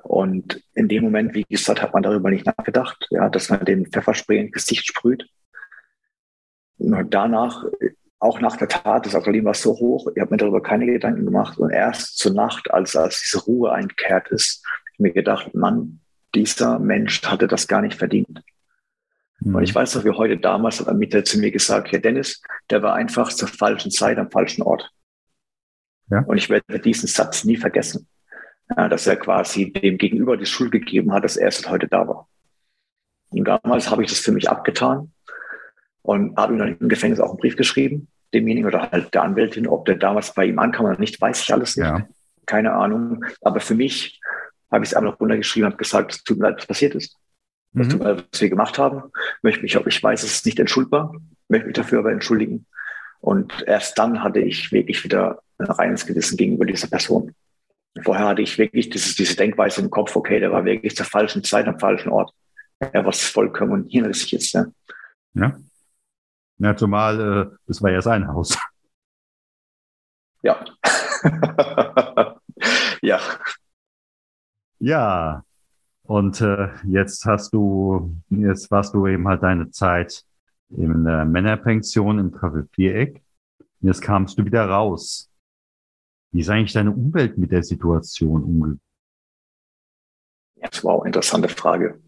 Und 0.04 0.64
in 0.76 0.88
dem 0.88 1.04
Moment, 1.04 1.34
wie 1.34 1.44
gesagt, 1.44 1.82
hat 1.82 1.94
man 1.94 2.04
darüber 2.04 2.30
nicht 2.30 2.46
nachgedacht, 2.46 3.08
ja, 3.10 3.30
dass 3.30 3.50
man 3.50 3.66
den 3.66 3.88
Pfefferspray 3.88 4.40
ins 4.40 4.52
Gesicht 4.52 4.88
sprüht. 4.88 5.28
Und 6.78 7.14
danach, 7.14 7.66
auch 8.20 8.40
nach 8.40 8.56
der 8.58 8.70
Tat, 8.70 9.06
das 9.06 9.16
Adrenalin 9.16 9.46
war 9.46 9.54
so 9.54 9.72
hoch, 9.72 10.08
ich 10.16 10.22
habe 10.22 10.32
mir 10.32 10.38
darüber 10.38 10.62
keine 10.62 10.86
Gedanken 10.86 11.26
gemacht. 11.26 11.58
Und 11.58 11.72
erst 11.72 12.18
zur 12.18 12.34
Nacht, 12.34 12.72
als, 12.72 12.96
als 12.96 13.22
diese 13.22 13.44
Ruhe 13.44 13.72
eingekehrt 13.72 14.30
ist, 14.30 14.66
habe 14.66 14.94
ich 14.94 15.00
mir 15.00 15.14
gedacht, 15.14 15.54
Mann, 15.54 16.00
dieser 16.36 16.80
Mensch 16.80 17.22
hatte 17.24 17.48
das 17.48 17.68
gar 17.68 17.82
nicht 17.82 17.98
verdient. 17.98 18.42
Mhm. 19.40 19.56
Und 19.56 19.64
ich 19.64 19.74
weiß 19.74 19.96
noch, 19.96 20.06
wie 20.06 20.12
heute 20.12 20.38
damals 20.38 20.80
hat 20.80 20.96
Mieter 20.96 21.24
zu 21.24 21.40
mir 21.40 21.52
gesagt, 21.52 21.92
Herr 21.92 22.00
Dennis, 22.00 22.42
der 22.70 22.82
war 22.82 22.94
einfach 22.94 23.30
zur 23.30 23.48
falschen 23.48 23.92
Zeit 23.92 24.18
am 24.18 24.32
falschen 24.32 24.64
Ort. 24.64 24.90
Ja. 26.10 26.20
Und 26.20 26.38
ich 26.38 26.50
werde 26.50 26.80
diesen 26.80 27.08
Satz 27.08 27.44
nie 27.44 27.58
vergessen, 27.58 28.08
ja, 28.76 28.90
dass 28.90 29.08
er 29.08 29.16
quasi 29.16 29.72
dem 29.72 29.98
Gegenüber 29.98 30.38
die 30.38 30.46
Schuld 30.46 30.72
gegeben 30.72 31.14
hat, 31.14 31.24
dass 31.24 31.38
er 31.38 31.46
erst 31.46 31.70
heute 31.70 31.88
da 31.88 32.08
war. 32.08 32.28
Und 33.30 33.46
damals 33.46 33.90
habe 33.90 34.04
ich 34.04 34.10
das 34.10 34.20
für 34.20 34.32
mich 34.32 34.50
abgetan 34.50 35.12
und 36.02 36.38
habe 36.38 36.54
ihm 36.54 36.60
dann 36.60 36.78
im 36.78 36.90
Gefängnis 36.90 37.20
auch 37.20 37.32
einen 37.32 37.40
Brief 37.40 37.56
geschrieben, 37.56 38.08
demjenigen 38.34 38.68
oder 38.68 38.92
halt 38.92 39.14
der 39.14 39.24
Anwältin, 39.24 39.68
ob 39.68 39.86
der 39.86 39.96
damals 39.96 40.34
bei 40.34 40.46
ihm 40.46 40.60
ankam 40.60 40.86
oder 40.86 41.00
nicht, 41.00 41.20
weiß 41.20 41.42
ich 41.42 41.54
alles 41.54 41.76
nicht. 41.78 41.86
Ja. 41.86 42.08
Keine 42.46 42.74
Ahnung. 42.74 43.24
Aber 43.42 43.60
für 43.60 43.76
mich 43.76 44.20
habe 44.72 44.84
ich 44.84 44.92
es 44.92 44.96
einfach 44.96 45.20
runtergeschrieben 45.20 45.72
und 45.72 45.78
gesagt, 45.78 46.14
es 46.14 46.24
tut 46.24 46.38
mir 46.38 46.50
leid, 46.50 46.58
was 46.58 46.68
passiert 46.68 46.96
ist 46.96 47.18
was, 47.74 47.88
mhm. 47.88 48.00
was 48.00 48.42
wir 48.42 48.50
gemacht 48.50 48.78
haben. 48.78 49.12
Möchte 49.42 49.62
mich, 49.62 49.76
ich 49.76 50.04
weiß, 50.04 50.24
es 50.24 50.36
ist 50.36 50.46
nicht 50.46 50.60
entschuldbar, 50.60 51.14
möchte 51.50 51.68
mich 51.68 51.76
dafür 51.76 52.00
aber 52.00 52.12
entschuldigen. 52.12 52.66
Und 53.20 53.64
erst 53.68 53.98
dann 53.98 54.24
hatte 54.24 54.40
ich 54.40 54.72
wirklich 54.72 55.04
wieder 55.04 55.42
ein 55.58 55.68
reines 55.68 56.06
Gewissen 56.06 56.38
gegenüber 56.38 56.66
dieser 56.66 56.88
Person. 56.88 57.34
Vorher 58.02 58.28
hatte 58.28 58.42
ich 58.42 58.58
wirklich 58.58 58.90
dieses, 58.90 59.16
diese 59.16 59.36
Denkweise 59.36 59.82
im 59.82 59.90
Kopf, 59.90 60.16
okay, 60.16 60.40
der 60.40 60.52
war 60.52 60.66
wirklich 60.66 60.96
zur 60.96 61.06
falschen 61.06 61.44
Zeit 61.44 61.68
am 61.68 61.80
falschen 61.80 62.10
Ort. 62.10 62.34
Er 62.80 63.06
war 63.06 63.14
vollkommen 63.14 63.88
hinrissig 63.88 64.32
jetzt. 64.32 64.54
Ja. 64.54 64.66
ja. 65.36 65.58
Ja, 66.58 66.76
zumal 66.76 67.20
äh, 67.20 67.58
das 67.68 67.82
war 67.82 67.92
ja 67.92 68.02
sein 68.02 68.28
Haus. 68.28 68.58
Ja. 70.42 70.64
ja. 73.02 73.20
Ja, 74.80 75.44
und 76.04 76.42
äh, 76.42 76.70
jetzt 76.86 77.26
hast 77.26 77.54
du, 77.54 78.16
jetzt 78.30 78.70
warst 78.70 78.94
du 78.94 79.08
eben 79.08 79.28
halt 79.28 79.42
deine 79.42 79.72
Zeit 79.72 80.24
in 80.70 81.06
der 81.06 81.26
Männerpension 81.26 82.20
im 82.20 82.32
Café 82.32 82.68
Viereck. 82.74 83.22
Jetzt 83.80 84.02
kamst 84.02 84.38
du 84.38 84.46
wieder 84.46 84.68
raus. 84.68 85.30
Wie 86.34 86.42
ist 86.42 86.50
eigentlich 86.50 86.74
deine 86.74 86.92
Umwelt 86.92 87.38
mit 87.38 87.52
der 87.52 87.64
Situation 87.64 88.44
umgegangen? 88.44 88.82
Das 90.56 90.84
war 90.84 90.96
auch 90.96 91.02
eine 91.02 91.10
interessante 91.10 91.48
Frage. 91.48 92.02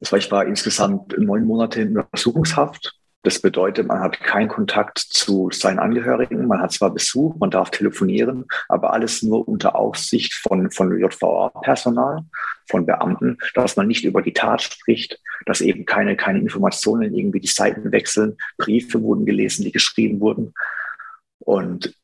Ich 0.00 0.30
war 0.30 0.46
insgesamt 0.46 1.16
neun 1.18 1.44
Monate 1.44 1.82
in 1.82 1.98
Untersuchungshaft 1.98 2.98
das 3.24 3.40
bedeutet, 3.40 3.86
man 3.86 4.00
hat 4.00 4.20
keinen 4.20 4.48
Kontakt 4.48 4.98
zu 4.98 5.48
seinen 5.50 5.78
Angehörigen, 5.78 6.46
man 6.46 6.60
hat 6.60 6.72
zwar 6.72 6.92
Besuch, 6.92 7.34
man 7.36 7.50
darf 7.50 7.70
telefonieren, 7.70 8.44
aber 8.68 8.92
alles 8.92 9.22
nur 9.22 9.48
unter 9.48 9.76
Aufsicht 9.76 10.34
von, 10.34 10.70
von 10.70 10.96
JVA-Personal, 10.98 12.20
von 12.68 12.84
Beamten, 12.84 13.38
dass 13.54 13.76
man 13.76 13.86
nicht 13.86 14.04
über 14.04 14.20
die 14.20 14.34
Tat 14.34 14.60
spricht, 14.60 15.18
dass 15.46 15.62
eben 15.62 15.86
keine, 15.86 16.16
keine 16.16 16.38
Informationen 16.38 17.14
irgendwie 17.14 17.40
die 17.40 17.48
Seiten 17.48 17.92
wechseln, 17.92 18.36
Briefe 18.58 19.00
wurden 19.00 19.24
gelesen, 19.24 19.64
die 19.64 19.72
geschrieben 19.72 20.20
wurden. 20.20 20.52
Und 21.38 21.96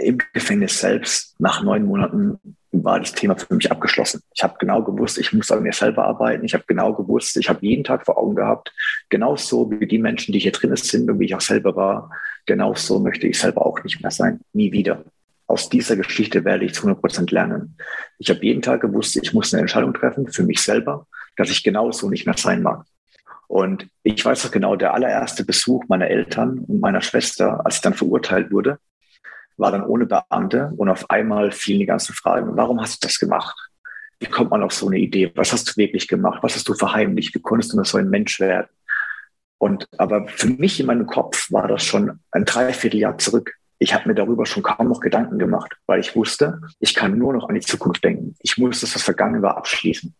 im 0.00 0.18
Gefängnis 0.32 0.80
selbst, 0.80 1.34
nach 1.38 1.62
neun 1.62 1.84
Monaten, 1.84 2.38
war 2.72 3.00
das 3.00 3.12
Thema 3.12 3.36
für 3.36 3.54
mich 3.54 3.70
abgeschlossen. 3.70 4.22
Ich 4.34 4.42
habe 4.42 4.54
genau 4.58 4.82
gewusst, 4.82 5.18
ich 5.18 5.32
muss 5.32 5.50
an 5.50 5.62
mir 5.62 5.72
selber 5.72 6.04
arbeiten. 6.04 6.44
Ich 6.44 6.54
habe 6.54 6.64
genau 6.66 6.92
gewusst, 6.94 7.36
ich 7.36 7.48
habe 7.48 7.66
jeden 7.66 7.84
Tag 7.84 8.04
vor 8.04 8.16
Augen 8.16 8.36
gehabt, 8.36 8.72
genauso 9.08 9.70
wie 9.70 9.86
die 9.86 9.98
Menschen, 9.98 10.32
die 10.32 10.38
hier 10.38 10.52
drin 10.52 10.74
sind 10.76 11.10
und 11.10 11.18
wie 11.18 11.24
ich 11.26 11.34
auch 11.34 11.40
selber 11.40 11.74
war, 11.74 12.10
genauso 12.46 13.00
möchte 13.00 13.26
ich 13.26 13.38
selber 13.38 13.66
auch 13.66 13.82
nicht 13.82 14.00
mehr 14.02 14.10
sein. 14.10 14.40
Nie 14.52 14.72
wieder. 14.72 15.04
Aus 15.46 15.68
dieser 15.68 15.96
Geschichte 15.96 16.44
werde 16.44 16.64
ich 16.64 16.74
zu 16.74 16.82
100 16.82 17.00
Prozent 17.00 17.30
lernen. 17.32 17.76
Ich 18.18 18.30
habe 18.30 18.44
jeden 18.44 18.62
Tag 18.62 18.82
gewusst, 18.82 19.16
ich 19.16 19.32
muss 19.32 19.52
eine 19.52 19.62
Entscheidung 19.62 19.92
treffen 19.92 20.28
für 20.28 20.44
mich 20.44 20.62
selber, 20.62 21.08
dass 21.36 21.50
ich 21.50 21.64
genauso 21.64 22.08
nicht 22.08 22.24
mehr 22.24 22.36
sein 22.36 22.62
mag. 22.62 22.84
Und 23.48 23.88
ich 24.04 24.24
weiß 24.24 24.46
auch 24.46 24.52
genau, 24.52 24.76
der 24.76 24.94
allererste 24.94 25.44
Besuch 25.44 25.82
meiner 25.88 26.06
Eltern 26.06 26.60
und 26.68 26.78
meiner 26.78 27.00
Schwester, 27.00 27.66
als 27.66 27.76
ich 27.76 27.80
dann 27.80 27.94
verurteilt 27.94 28.52
wurde, 28.52 28.78
war 29.60 29.70
dann 29.70 29.84
ohne 29.84 30.06
Beamte 30.06 30.72
und 30.76 30.88
auf 30.88 31.08
einmal 31.10 31.52
fielen 31.52 31.80
die 31.80 31.86
ganzen 31.86 32.14
Fragen, 32.14 32.56
warum 32.56 32.80
hast 32.80 33.02
du 33.02 33.06
das 33.06 33.18
gemacht? 33.18 33.56
Wie 34.18 34.26
kommt 34.26 34.50
man 34.50 34.62
auf 34.62 34.72
so 34.72 34.86
eine 34.88 34.98
Idee? 34.98 35.30
Was 35.34 35.52
hast 35.52 35.68
du 35.68 35.76
wirklich 35.76 36.08
gemacht? 36.08 36.42
Was 36.42 36.54
hast 36.54 36.68
du 36.68 36.74
verheimlicht? 36.74 37.34
Wie 37.34 37.40
konntest 37.40 37.72
du 37.72 37.76
nur 37.76 37.84
so 37.84 37.98
ein 37.98 38.10
Mensch 38.10 38.40
werden? 38.40 38.68
Und 39.58 39.86
aber 39.98 40.26
für 40.26 40.48
mich 40.48 40.80
in 40.80 40.86
meinem 40.86 41.06
Kopf 41.06 41.50
war 41.52 41.68
das 41.68 41.84
schon 41.84 42.20
ein 42.30 42.44
Dreivierteljahr 42.44 43.18
zurück. 43.18 43.54
Ich 43.78 43.94
habe 43.94 44.08
mir 44.08 44.14
darüber 44.14 44.46
schon 44.46 44.62
kaum 44.62 44.88
noch 44.88 45.00
Gedanken 45.00 45.38
gemacht, 45.38 45.76
weil 45.86 46.00
ich 46.00 46.16
wusste, 46.16 46.60
ich 46.80 46.94
kann 46.94 47.18
nur 47.18 47.32
noch 47.32 47.48
an 47.48 47.54
die 47.54 47.60
Zukunft 47.60 48.02
denken. 48.02 48.34
Ich 48.40 48.58
muss 48.58 48.80
das, 48.80 48.94
was 48.94 49.02
vergangen 49.02 49.42
war, 49.42 49.56
abschließen. 49.56 50.14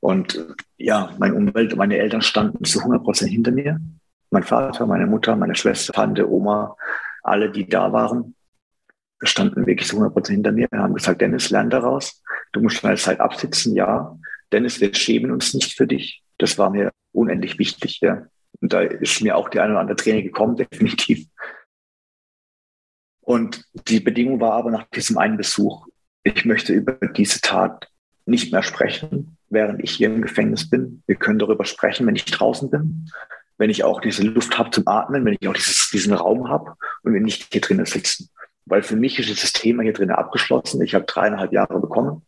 Und 0.00 0.54
ja, 0.76 1.14
meine 1.18 1.34
Umwelt, 1.34 1.76
meine 1.76 1.96
Eltern 1.98 2.20
standen 2.20 2.64
zu 2.64 2.80
100 2.80 3.02
Prozent 3.02 3.30
hinter 3.30 3.50
mir. 3.50 3.80
Mein 4.30 4.42
Vater, 4.42 4.86
meine 4.86 5.06
Mutter, 5.06 5.36
meine 5.36 5.54
Schwester, 5.54 5.94
Tante, 5.94 6.30
Oma, 6.30 6.76
alle, 7.24 7.50
die 7.50 7.68
da 7.68 7.92
waren, 7.92 8.34
standen 9.22 9.66
wirklich 9.66 9.88
zu 9.88 9.96
100 9.96 10.12
Prozent 10.12 10.36
hinter 10.36 10.52
mir 10.52 10.68
und 10.70 10.78
haben 10.78 10.94
gesagt, 10.94 11.20
Dennis, 11.20 11.50
lern 11.50 11.70
daraus. 11.70 12.22
Du 12.52 12.60
musst 12.60 12.84
deine 12.84 12.96
Zeit 12.96 13.20
absitzen, 13.20 13.74
ja. 13.74 14.18
Dennis, 14.52 14.80
wir 14.80 14.94
schämen 14.94 15.30
uns 15.30 15.54
nicht 15.54 15.74
für 15.74 15.86
dich. 15.86 16.22
Das 16.38 16.58
war 16.58 16.70
mir 16.70 16.92
unendlich 17.12 17.58
wichtig, 17.58 18.00
ja. 18.00 18.26
Und 18.60 18.72
da 18.72 18.80
ist 18.82 19.22
mir 19.22 19.36
auch 19.36 19.48
die 19.48 19.60
eine 19.60 19.72
oder 19.72 19.80
andere 19.80 19.96
Träne 19.96 20.22
gekommen, 20.22 20.56
definitiv. 20.70 21.26
Und 23.20 23.64
die 23.88 24.00
Bedingung 24.00 24.40
war 24.40 24.52
aber 24.52 24.70
nach 24.70 24.86
diesem 24.90 25.16
einen 25.16 25.38
Besuch, 25.38 25.86
ich 26.22 26.44
möchte 26.44 26.72
über 26.72 26.92
diese 26.92 27.40
Tat 27.40 27.88
nicht 28.26 28.52
mehr 28.52 28.62
sprechen, 28.62 29.36
während 29.48 29.82
ich 29.82 29.92
hier 29.92 30.08
im 30.08 30.22
Gefängnis 30.22 30.68
bin. 30.68 31.02
Wir 31.06 31.16
können 31.16 31.38
darüber 31.38 31.64
sprechen, 31.64 32.06
wenn 32.06 32.16
ich 32.16 32.24
draußen 32.24 32.70
bin 32.70 33.06
wenn 33.58 33.70
ich 33.70 33.84
auch 33.84 34.00
diese 34.00 34.22
Luft 34.22 34.58
habe 34.58 34.70
zum 34.70 34.86
Atmen, 34.86 35.24
wenn 35.24 35.36
ich 35.38 35.48
auch 35.48 35.54
dieses, 35.54 35.90
diesen 35.90 36.14
Raum 36.14 36.48
habe 36.48 36.74
und 37.02 37.14
wir 37.14 37.20
nicht 37.20 37.52
hier 37.52 37.60
drinnen 37.60 37.86
sitzen. 37.86 38.28
Weil 38.66 38.82
für 38.82 38.96
mich 38.96 39.18
ist 39.18 39.28
dieses 39.28 39.52
Thema 39.52 39.82
hier 39.82 39.92
drinnen 39.92 40.14
abgeschlossen. 40.14 40.82
Ich 40.82 40.94
habe 40.94 41.04
dreieinhalb 41.04 41.52
Jahre 41.52 41.80
bekommen. 41.80 42.24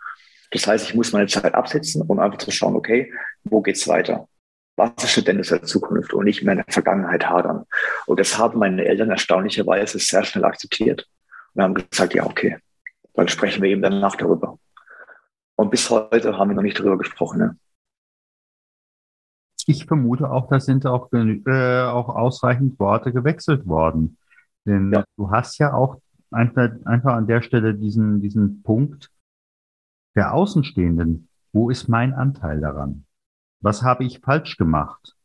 Das 0.51 0.67
heißt, 0.67 0.89
ich 0.89 0.95
muss 0.95 1.13
meine 1.13 1.27
Zeit 1.27 1.55
absetzen, 1.55 2.03
um 2.03 2.19
einfach 2.19 2.39
zu 2.39 2.51
schauen, 2.51 2.77
okay, 2.77 3.13
wo 3.45 3.61
geht's 3.63 3.89
weiter? 3.89 4.29
Was 4.77 4.91
ist 5.03 5.27
denn 5.27 5.39
das 5.39 5.49
der 5.49 5.63
Zukunft 5.63 6.13
und 6.13 6.25
nicht 6.25 6.43
mehr 6.43 6.53
in 6.53 6.59
der 6.59 6.73
Vergangenheit 6.73 7.29
hadern? 7.29 7.65
Und 8.07 8.21
das 8.21 8.37
haben 8.39 8.59
meine 8.59 8.85
Eltern 8.85 9.11
erstaunlicherweise 9.11 9.99
sehr 9.99 10.23
schnell 10.25 10.45
akzeptiert 10.45 11.09
und 11.55 11.63
haben 11.63 11.75
gesagt, 11.75 12.15
ja, 12.15 12.27
okay, 12.27 12.59
dann 13.15 13.29
sprechen 13.29 13.63
wir 13.63 13.71
eben 13.71 13.83
danach 13.83 14.17
darüber. 14.17 14.59
Und 15.57 15.71
bis 15.71 15.89
heute 15.89 16.37
haben 16.37 16.51
wir 16.51 16.55
noch 16.55 16.63
nicht 16.63 16.79
darüber 16.79 16.99
gesprochen. 16.99 17.39
Ne? 17.39 17.57
Ich 19.67 19.87
vermute 19.87 20.31
auch, 20.31 20.49
da 20.49 20.61
sind 20.61 20.87
auch, 20.87 21.13
äh, 21.13 21.83
auch 21.83 22.09
ausreichend 22.09 22.79
Worte 22.79 23.13
gewechselt 23.13 23.67
worden. 23.67 24.17
Denn 24.65 24.93
ja. 24.93 25.05
du 25.17 25.31
hast 25.31 25.59
ja 25.59 25.75
auch 25.75 26.01
einfach, 26.31 26.71
einfach 26.85 27.15
an 27.15 27.27
der 27.27 27.43
Stelle 27.43 27.75
diesen, 27.75 28.21
diesen 28.21 28.63
Punkt 28.63 29.11
der 30.15 30.35
Außenstehenden. 30.35 31.29
Wo 31.53 31.71
ist 31.71 31.89
mein 31.89 32.15
Anteil 32.15 32.61
daran? 32.61 33.05
Was 33.61 33.83
habe 33.83 34.05
ich 34.05 34.21
falsch 34.21 34.57
gemacht? 34.57 35.17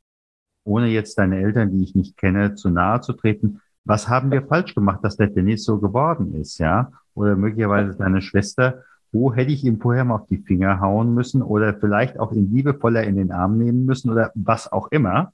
Ohne 0.64 0.88
jetzt 0.88 1.18
deine 1.18 1.38
Eltern, 1.38 1.72
die 1.72 1.84
ich 1.84 1.96
nicht 1.96 2.18
kenne, 2.18 2.56
zu 2.56 2.70
nahe 2.70 3.02
zu 3.02 3.14
treten. 3.14 3.62
Was 3.84 4.08
haben 4.08 4.32
wir 4.32 4.46
falsch 4.46 4.76
gemacht, 4.76 5.04
dass 5.04 5.18
der 5.18 5.28
Dennis 5.28 5.64
so 5.64 5.80
geworden 5.80 6.36
ist, 6.36 6.60
ja? 6.60 6.92
Oder 7.14 7.36
möglicherweise 7.36 7.98
deine 7.98 8.22
Schwester, 8.22 8.84
wo 9.12 9.34
hätte 9.34 9.52
ich 9.52 9.64
ihm 9.64 9.80
vorher 9.80 10.06
mal 10.06 10.16
auf 10.16 10.28
die 10.28 10.38
Finger 10.38 10.80
hauen 10.80 11.14
müssen 11.14 11.42
oder 11.42 11.74
vielleicht 11.74 12.20
auch 12.20 12.32
ihn 12.32 12.54
liebevoller 12.54 13.04
in 13.04 13.18
den 13.18 13.32
Arm 13.32 13.58
nehmen 13.58 13.86
müssen 13.86 14.10
oder 14.10 14.32
was 14.36 14.72
auch 14.72 14.90
immer, 14.92 15.34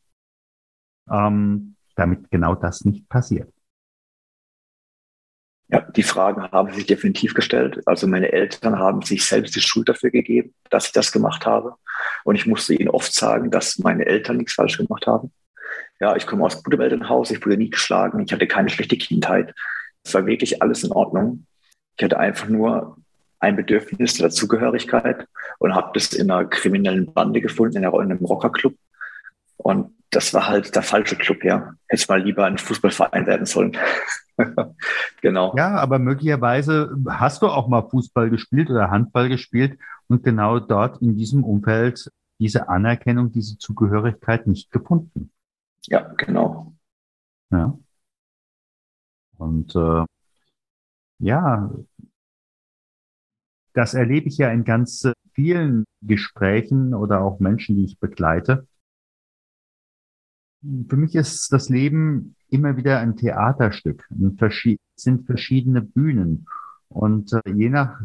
ähm, 1.09 1.75
damit 1.95 2.29
genau 2.31 2.55
das 2.55 2.85
nicht 2.85 3.07
passiert. 3.07 3.51
Ja, 5.69 5.81
die 5.81 6.03
Fragen 6.03 6.43
haben 6.43 6.71
sich 6.73 6.85
definitiv 6.85 7.33
gestellt. 7.33 7.81
Also 7.85 8.07
meine 8.07 8.31
Eltern 8.31 8.79
haben 8.79 9.01
sich 9.01 9.25
selbst 9.25 9.53
die 9.55 9.61
Schuld 9.61 9.89
dafür 9.89 10.11
gegeben, 10.11 10.53
dass 10.69 10.85
ich 10.85 10.91
das 10.93 11.11
gemacht 11.11 11.45
habe. 11.45 11.75
Und 12.23 12.35
ich 12.35 12.45
musste 12.45 12.73
ihnen 12.73 12.89
oft 12.89 13.13
sagen, 13.13 13.51
dass 13.51 13.77
meine 13.79 14.05
Eltern 14.05 14.37
nichts 14.37 14.53
falsch 14.53 14.77
gemacht 14.77 15.07
haben. 15.07 15.33
Ja, 15.99 16.15
ich 16.15 16.25
komme 16.25 16.45
aus 16.45 16.63
gutem 16.63 16.79
Elternhaus, 16.79 17.31
ich 17.31 17.43
wurde 17.43 17.57
nie 17.57 17.69
geschlagen, 17.69 18.23
ich 18.23 18.31
hatte 18.31 18.47
keine 18.47 18.69
schlechte 18.69 18.97
Kindheit. 18.97 19.53
Es 20.03 20.13
war 20.13 20.25
wirklich 20.25 20.61
alles 20.61 20.83
in 20.83 20.91
Ordnung. 20.91 21.45
Ich 21.97 22.03
hatte 22.03 22.19
einfach 22.19 22.47
nur 22.47 22.97
ein 23.39 23.55
Bedürfnis 23.55 24.15
der 24.15 24.27
Dazugehörigkeit 24.27 25.27
und 25.59 25.75
habe 25.75 25.91
das 25.93 26.13
in 26.13 26.31
einer 26.31 26.45
kriminellen 26.45 27.13
Bande 27.13 27.41
gefunden, 27.41 27.77
in 27.77 27.85
einem 27.85 28.25
Rockerclub. 28.25 28.75
Und 29.57 29.91
das 30.11 30.33
war 30.33 30.47
halt 30.47 30.75
der 30.75 30.83
falsche 30.83 31.15
Club, 31.15 31.43
ja. 31.43 31.73
Hätte 31.87 32.05
mal 32.09 32.21
lieber 32.21 32.45
ein 32.45 32.57
Fußballverein 32.57 33.25
werden 33.27 33.45
sollen. 33.45 33.75
genau. 35.21 35.53
Ja, 35.57 35.75
aber 35.75 35.99
möglicherweise 35.99 36.95
hast 37.07 37.41
du 37.41 37.47
auch 37.47 37.67
mal 37.67 37.87
Fußball 37.89 38.29
gespielt 38.29 38.69
oder 38.69 38.89
Handball 38.89 39.29
gespielt 39.29 39.77
und 40.07 40.23
genau 40.23 40.59
dort 40.59 41.01
in 41.01 41.15
diesem 41.15 41.43
Umfeld 41.43 42.09
diese 42.39 42.69
Anerkennung, 42.69 43.31
diese 43.31 43.57
Zugehörigkeit 43.57 44.47
nicht 44.47 44.71
gefunden. 44.71 45.31
Ja, 45.87 46.13
genau. 46.17 46.73
Ja. 47.49 47.77
Und 49.37 49.75
äh, 49.75 50.05
ja, 51.19 51.69
das 53.77 53.93
erlebe 53.93 54.27
ich 54.27 54.39
ja 54.39 54.49
in 54.49 54.63
ganz 54.63 55.07
vielen 55.33 55.85
Gesprächen 56.01 56.95
oder 56.95 57.21
auch 57.21 57.39
Menschen, 57.39 57.75
die 57.75 57.85
ich 57.85 57.99
begleite. 57.99 58.67
Für 60.89 60.97
mich 60.97 61.13
ist 61.13 61.53
das 61.53 61.69
Leben 61.69 62.35
immer 62.49 62.75
wieder 62.75 62.99
ein 62.99 63.15
Theaterstück, 63.15 64.09
es 64.09 64.79
sind 64.95 65.27
verschiedene 65.27 65.83
Bühnen. 65.83 66.47
Und 66.89 67.33
äh, 67.33 67.41
je 67.51 67.69
nach 67.69 68.01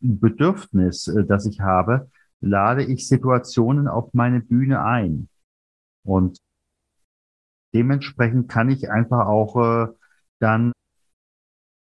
Bedürfnis, 0.00 1.08
äh, 1.08 1.24
das 1.24 1.46
ich 1.46 1.60
habe, 1.60 2.10
lade 2.42 2.84
ich 2.84 3.08
Situationen 3.08 3.88
auf 3.88 4.12
meine 4.12 4.40
Bühne 4.40 4.84
ein. 4.84 5.30
Und 6.04 6.36
dementsprechend 7.72 8.50
kann 8.50 8.68
ich 8.68 8.90
einfach 8.90 9.26
auch 9.26 9.86
äh, 9.86 9.92
dann 10.38 10.72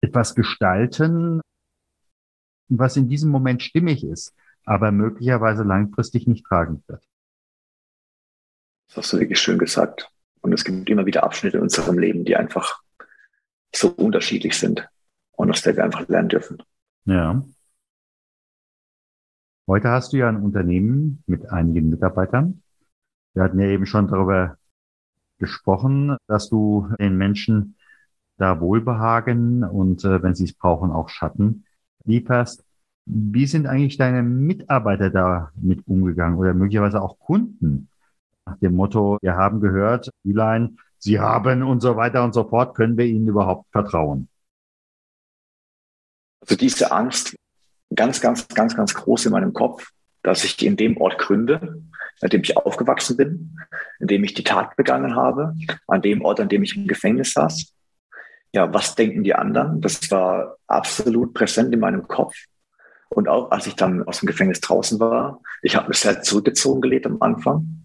etwas 0.03 0.35
gestalten, 0.35 1.41
was 2.69 2.97
in 2.97 3.09
diesem 3.09 3.31
Moment 3.31 3.63
stimmig 3.63 4.05
ist, 4.05 4.35
aber 4.65 4.93
möglicherweise 4.93 5.63
langfristig 5.63 6.27
nicht 6.27 6.47
tragend 6.47 6.87
wird. 6.89 7.05
Das 8.89 8.99
hast 8.99 9.13
du 9.13 9.21
wirklich 9.21 9.41
schön 9.41 9.59
gesagt. 9.59 10.11
Und 10.41 10.53
es 10.53 10.65
gibt 10.65 10.89
immer 10.89 11.07
wieder 11.07 11.25
Abschnitte 11.25 11.57
in 11.57 11.63
unserem 11.63 11.99
Leben, 11.99 12.25
die 12.25 12.37
einfach 12.37 12.83
so 13.75 13.89
unterschiedlich 13.89 14.59
sind 14.59 14.89
und 15.33 15.51
aus 15.51 15.63
der 15.63 15.77
wir 15.77 15.85
einfach 15.85 16.07
lernen 16.09 16.29
dürfen. 16.29 16.63
Ja. 17.07 17.43
Heute 19.67 19.89
hast 19.89 20.13
du 20.13 20.19
ja 20.19 20.29
ein 20.29 20.43
Unternehmen 20.43 21.23
mit 21.27 21.51
einigen 21.51 21.89
Mitarbeitern. 21.89 22.63
Wir 23.33 23.43
hatten 23.43 23.59
ja 23.59 23.69
eben 23.69 23.87
schon 23.87 24.07
darüber 24.09 24.59
gesprochen, 25.39 26.17
dass 26.27 26.49
du 26.49 26.89
den 27.01 27.17
Menschen 27.17 27.77
da 28.37 28.61
Wohlbehagen 28.61 29.65
und 29.65 30.05
äh, 30.05 30.23
wenn 30.23 30.35
sie 30.35 30.45
es 30.45 30.55
brauchen 30.55 30.91
auch 30.91 31.09
Schatten 31.09 31.65
lieferst. 32.05 32.65
Wie 33.07 33.47
sind 33.47 33.67
eigentlich 33.67 33.97
deine 33.97 34.23
Mitarbeiter 34.23 35.11
da 35.11 35.51
mit 35.57 35.87
umgegangen 35.87 36.39
oder 36.39 36.55
möglicherweise 36.55 37.03
auch 37.03 37.19
Kunden? 37.19 37.89
Nach 38.47 38.59
dem 38.59 38.77
Motto, 38.77 39.19
wir 39.23 39.37
haben 39.37 39.61
gehört, 39.61 40.11
Ülein, 40.25 40.79
Sie 40.99 41.21
haben 41.21 41.63
und 41.63 41.81
so 41.81 41.97
weiter 41.97 42.25
und 42.25 42.33
so 42.33 42.45
fort, 42.45 42.75
können 42.75 42.97
wir 42.97 43.05
Ihnen 43.05 43.29
überhaupt 43.29 43.71
vertrauen? 43.73 44.29
Also 46.41 46.57
diese 46.57 46.93
Angst, 46.93 47.37
ganz, 47.95 48.21
ganz, 48.21 48.49
ganz, 48.49 48.75
ganz 48.75 48.95
groß 48.95 49.27
in 49.27 49.33
meinem 49.33 49.53
Kopf, 49.53 49.91
dass 50.23 50.45
ich 50.45 50.65
in 50.65 50.77
dem 50.77 50.97
Ort 50.97 51.19
gründe, 51.19 51.83
an 52.23 52.31
dem 52.31 52.43
ich 52.43 52.57
aufgewachsen 52.57 53.17
bin, 53.17 53.59
in 54.01 54.07
dem 54.07 54.25
ich 54.25 54.35
die 54.35 54.45
Tat 54.45 54.77
begangen 54.77 55.15
habe, 55.15 55.55
an 55.87 56.01
dem 56.01 56.23
Ort, 56.23 56.41
an 56.41 56.49
dem 56.49 56.63
ich 56.63 56.77
im 56.77 56.87
Gefängnis 56.87 57.33
saß, 57.33 57.74
ja, 58.55 58.73
was 58.73 58.95
denken 58.95 59.25
die 59.25 59.35
anderen? 59.35 59.81
Das 59.81 60.11
war 60.13 60.59
absolut 60.69 61.35
präsent 61.35 61.75
in 61.75 61.81
meinem 61.81 62.07
Kopf. 62.07 62.37
Und 63.09 63.29
auch 63.29 63.51
als 63.51 63.67
ich 63.67 63.75
dann 63.75 64.05
aus 64.05 64.21
dem 64.21 64.27
Gefängnis 64.27 64.61
draußen 64.61 65.01
war, 65.01 65.41
ich 65.61 65.75
habe 65.75 65.89
mich 65.89 65.99
sehr 65.99 66.23
zurückgezogen 66.23 66.81
gelebt 66.81 67.07
am 67.07 67.21
Anfang. 67.21 67.85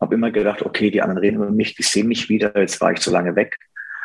Habe 0.00 0.14
immer 0.14 0.30
gedacht, 0.30 0.62
okay, 0.62 0.90
die 0.90 1.02
anderen 1.02 1.18
reden 1.18 1.36
über 1.36 1.50
mich, 1.50 1.74
die 1.74 1.82
sehen 1.82 2.08
mich 2.08 2.30
wieder, 2.30 2.58
jetzt 2.58 2.80
war 2.80 2.92
ich 2.92 3.00
zu 3.00 3.10
lange 3.10 3.36
weg. 3.36 3.58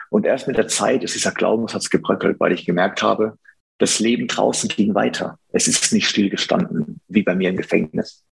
Und 0.10 0.26
erst 0.26 0.48
mit 0.48 0.58
der 0.58 0.68
Zeit 0.68 1.02
ist 1.02 1.16
dieser 1.16 1.32
Glaubenssatz 1.32 1.90
gebröckelt, 1.90 2.42
weil 2.42 2.52
ich 2.52 2.66
gemerkt 2.66 3.02
habe, 3.02 3.38
das 3.78 4.00
Leben 4.00 4.28
draußen 4.28 4.68
ging 4.68 4.94
weiter. 4.94 5.40
Es 5.54 5.70
ist 5.70 5.94
nicht 5.94 6.08
stillgestanden, 6.10 7.00
wie 7.08 7.24
bei 7.24 7.36
mir 7.36 7.50
im 7.50 7.58
Gefängnis. 7.58 8.26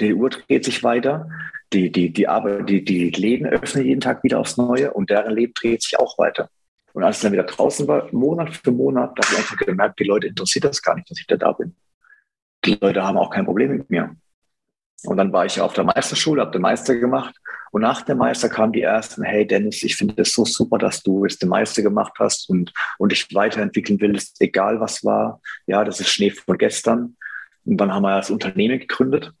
Die 0.00 0.14
Uhr 0.14 0.30
dreht 0.30 0.64
sich 0.64 0.82
weiter 0.82 1.28
die, 1.72 1.90
die, 1.90 2.12
die 2.12 2.28
Arbeit, 2.28 2.68
die, 2.68 2.84
die 2.84 3.10
Läden 3.10 3.46
öffnen 3.46 3.84
jeden 3.84 4.00
Tag 4.00 4.22
wieder 4.22 4.38
aufs 4.40 4.56
Neue 4.56 4.92
und 4.92 5.10
deren 5.10 5.34
Leben 5.34 5.52
dreht 5.54 5.82
sich 5.82 5.98
auch 5.98 6.18
weiter. 6.18 6.48
Und 6.92 7.02
als 7.02 7.16
ich 7.16 7.22
dann 7.22 7.32
wieder 7.32 7.42
draußen 7.42 7.86
war, 7.88 8.08
Monat 8.12 8.54
für 8.54 8.70
Monat, 8.70 9.12
da 9.16 9.24
habe 9.24 9.34
ich 9.34 9.38
einfach 9.38 9.56
gemerkt, 9.56 10.00
die 10.00 10.04
Leute 10.04 10.28
interessiert 10.28 10.64
das 10.64 10.80
gar 10.80 10.94
nicht, 10.94 11.10
dass 11.10 11.18
ich 11.18 11.26
da 11.26 11.36
da 11.36 11.52
bin. 11.52 11.74
Die 12.64 12.78
Leute 12.80 13.02
haben 13.02 13.18
auch 13.18 13.30
kein 13.30 13.44
Problem 13.44 13.76
mit 13.76 13.90
mir. 13.90 14.16
Und 15.04 15.18
dann 15.18 15.32
war 15.32 15.44
ich 15.44 15.60
auf 15.60 15.74
der 15.74 15.84
Meisterschule, 15.84 16.40
habe 16.40 16.52
den 16.52 16.62
Meister 16.62 16.96
gemacht. 16.96 17.34
Und 17.70 17.82
nach 17.82 18.00
dem 18.02 18.16
Meister 18.16 18.48
kamen 18.48 18.72
die 18.72 18.80
ersten, 18.80 19.22
hey 19.22 19.46
Dennis, 19.46 19.82
ich 19.82 19.94
finde 19.96 20.22
es 20.22 20.32
so 20.32 20.46
super, 20.46 20.78
dass 20.78 21.02
du 21.02 21.24
jetzt 21.24 21.42
den 21.42 21.50
Meister 21.50 21.82
gemacht 21.82 22.14
hast 22.18 22.48
und, 22.48 22.72
und 22.96 23.12
dich 23.12 23.28
weiterentwickeln 23.34 24.00
willst, 24.00 24.40
egal 24.40 24.80
was 24.80 25.04
war. 25.04 25.40
Ja, 25.66 25.84
das 25.84 26.00
ist 26.00 26.08
Schnee 26.08 26.30
von 26.30 26.56
gestern. 26.56 27.16
Und 27.66 27.76
dann 27.76 27.92
haben 27.92 28.02
wir 28.02 28.16
das 28.16 28.30
Unternehmen 28.30 28.78
gegründet. 28.78 29.34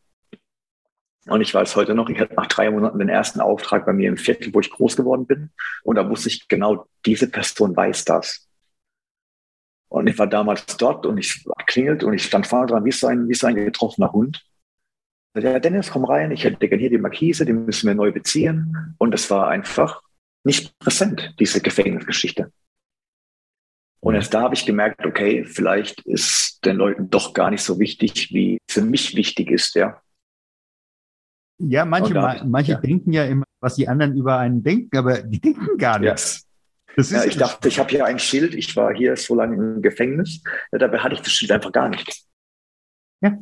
Und 1.26 1.40
ich 1.40 1.52
weiß 1.52 1.74
heute 1.74 1.94
noch, 1.94 2.08
ich 2.08 2.20
hatte 2.20 2.34
nach 2.34 2.46
drei 2.46 2.70
Monaten 2.70 2.98
den 2.98 3.08
ersten 3.08 3.40
Auftrag 3.40 3.84
bei 3.84 3.92
mir 3.92 4.08
im 4.08 4.16
Viertel, 4.16 4.54
wo 4.54 4.60
ich 4.60 4.70
groß 4.70 4.96
geworden 4.96 5.26
bin. 5.26 5.50
Und 5.82 5.96
da 5.96 6.08
wusste 6.08 6.28
ich 6.28 6.46
genau, 6.48 6.86
diese 7.04 7.28
Person 7.28 7.76
weiß 7.76 8.04
das. 8.04 8.48
Und 9.88 10.06
ich 10.08 10.18
war 10.18 10.26
damals 10.26 10.76
dort 10.76 11.04
und 11.06 11.18
ich 11.18 11.44
klingelt 11.66 12.04
und 12.04 12.12
ich 12.12 12.24
stand 12.24 12.46
vorne 12.46 12.66
dran 12.66 12.84
wie 12.84 12.92
so 12.92 13.06
ein, 13.06 13.28
wie 13.28 13.34
so 13.34 13.46
ein 13.46 13.54
getroffener 13.56 14.12
Hund. 14.12 14.44
Ja, 15.36 15.58
Dennis, 15.58 15.90
komm 15.90 16.04
rein, 16.04 16.30
ich 16.30 16.44
hätte 16.44 16.68
gerne 16.68 16.80
hier 16.80 16.90
die 16.90 16.98
Markise, 16.98 17.44
die 17.44 17.52
müssen 17.52 17.88
wir 17.88 17.94
neu 17.94 18.12
beziehen. 18.12 18.94
Und 18.98 19.12
es 19.12 19.30
war 19.30 19.48
einfach 19.48 20.02
nicht 20.44 20.78
präsent, 20.78 21.34
diese 21.38 21.60
Gefängnisgeschichte. 21.60 22.52
Und 24.00 24.14
erst 24.14 24.32
da 24.32 24.42
habe 24.42 24.54
ich 24.54 24.64
gemerkt, 24.64 25.04
okay, 25.04 25.44
vielleicht 25.44 26.00
ist 26.06 26.64
den 26.64 26.76
Leuten 26.76 27.10
doch 27.10 27.34
gar 27.34 27.50
nicht 27.50 27.62
so 27.62 27.78
wichtig, 27.80 28.32
wie 28.32 28.58
für 28.70 28.80
mich 28.80 29.16
wichtig 29.16 29.50
ist, 29.50 29.74
ja. 29.74 30.00
Ja, 31.58 31.84
manche, 31.84 32.12
da, 32.12 32.42
manche 32.44 32.72
ja. 32.72 32.78
denken 32.78 33.12
ja 33.12 33.24
immer, 33.24 33.44
was 33.60 33.76
die 33.76 33.88
anderen 33.88 34.14
über 34.14 34.38
einen 34.38 34.62
denken, 34.62 34.96
aber 34.96 35.22
die 35.22 35.40
denken 35.40 35.78
gar 35.78 35.98
nichts. 35.98 36.46
Das 36.96 37.10
ja, 37.10 37.24
ich 37.24 37.36
dachte, 37.36 37.68
ich 37.68 37.78
habe 37.78 37.90
hier 37.90 38.06
ein 38.06 38.18
Schild, 38.18 38.54
ich 38.54 38.74
war 38.74 38.94
hier 38.94 39.16
so 39.16 39.34
lange 39.34 39.56
im 39.56 39.82
Gefängnis, 39.82 40.42
ja, 40.72 40.78
dabei 40.78 40.98
hatte 40.98 41.14
ich 41.14 41.20
das 41.20 41.32
Schild 41.32 41.52
einfach 41.52 41.72
gar 41.72 41.88
nicht. 41.88 42.24
Ja. 43.20 43.38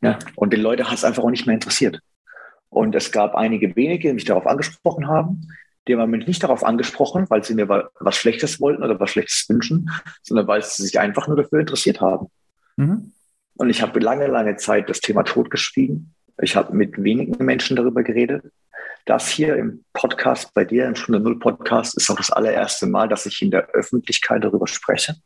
Ja, 0.00 0.18
und 0.36 0.52
die 0.52 0.58
Leute 0.58 0.84
hat 0.88 0.98
es 0.98 1.04
einfach 1.04 1.22
auch 1.22 1.30
nicht 1.30 1.46
mehr 1.46 1.54
interessiert. 1.54 2.00
Und 2.68 2.94
es 2.94 3.12
gab 3.12 3.34
einige 3.34 3.74
wenige, 3.76 4.08
die 4.08 4.14
mich 4.14 4.24
darauf 4.24 4.46
angesprochen 4.46 5.06
haben. 5.06 5.48
Die 5.86 5.96
haben 5.96 6.10
mich 6.10 6.26
nicht 6.26 6.42
darauf 6.42 6.64
angesprochen, 6.64 7.26
weil 7.28 7.44
sie 7.44 7.54
mir 7.54 7.68
was 7.68 8.16
Schlechtes 8.16 8.60
wollten 8.60 8.82
oder 8.82 8.98
was 8.98 9.10
Schlechtes 9.10 9.48
wünschen, 9.48 9.90
sondern 10.22 10.46
weil 10.46 10.62
sie 10.62 10.82
sich 10.82 10.98
einfach 10.98 11.28
nur 11.28 11.36
dafür 11.36 11.60
interessiert 11.60 12.00
haben. 12.00 12.28
Mhm. 12.76 13.12
Und 13.54 13.70
ich 13.70 13.82
habe 13.82 13.98
lange, 14.00 14.26
lange 14.28 14.56
Zeit 14.56 14.88
das 14.88 15.00
Thema 15.00 15.22
totgeschwiegen 15.24 16.14
ich 16.40 16.56
habe 16.56 16.74
mit 16.74 17.02
wenigen 17.02 17.44
Menschen 17.44 17.76
darüber 17.76 18.02
geredet. 18.02 18.44
Das 19.04 19.28
hier 19.28 19.56
im 19.56 19.84
Podcast 19.92 20.54
bei 20.54 20.64
dir, 20.64 20.86
im 20.86 20.94
Stunde 20.94 21.20
Null 21.20 21.38
Podcast, 21.38 21.96
ist 21.96 22.08
auch 22.10 22.16
das 22.16 22.30
allererste 22.30 22.86
Mal, 22.86 23.08
dass 23.08 23.26
ich 23.26 23.42
in 23.42 23.50
der 23.50 23.68
Öffentlichkeit 23.70 24.44
darüber 24.44 24.66
spreche. 24.66 25.16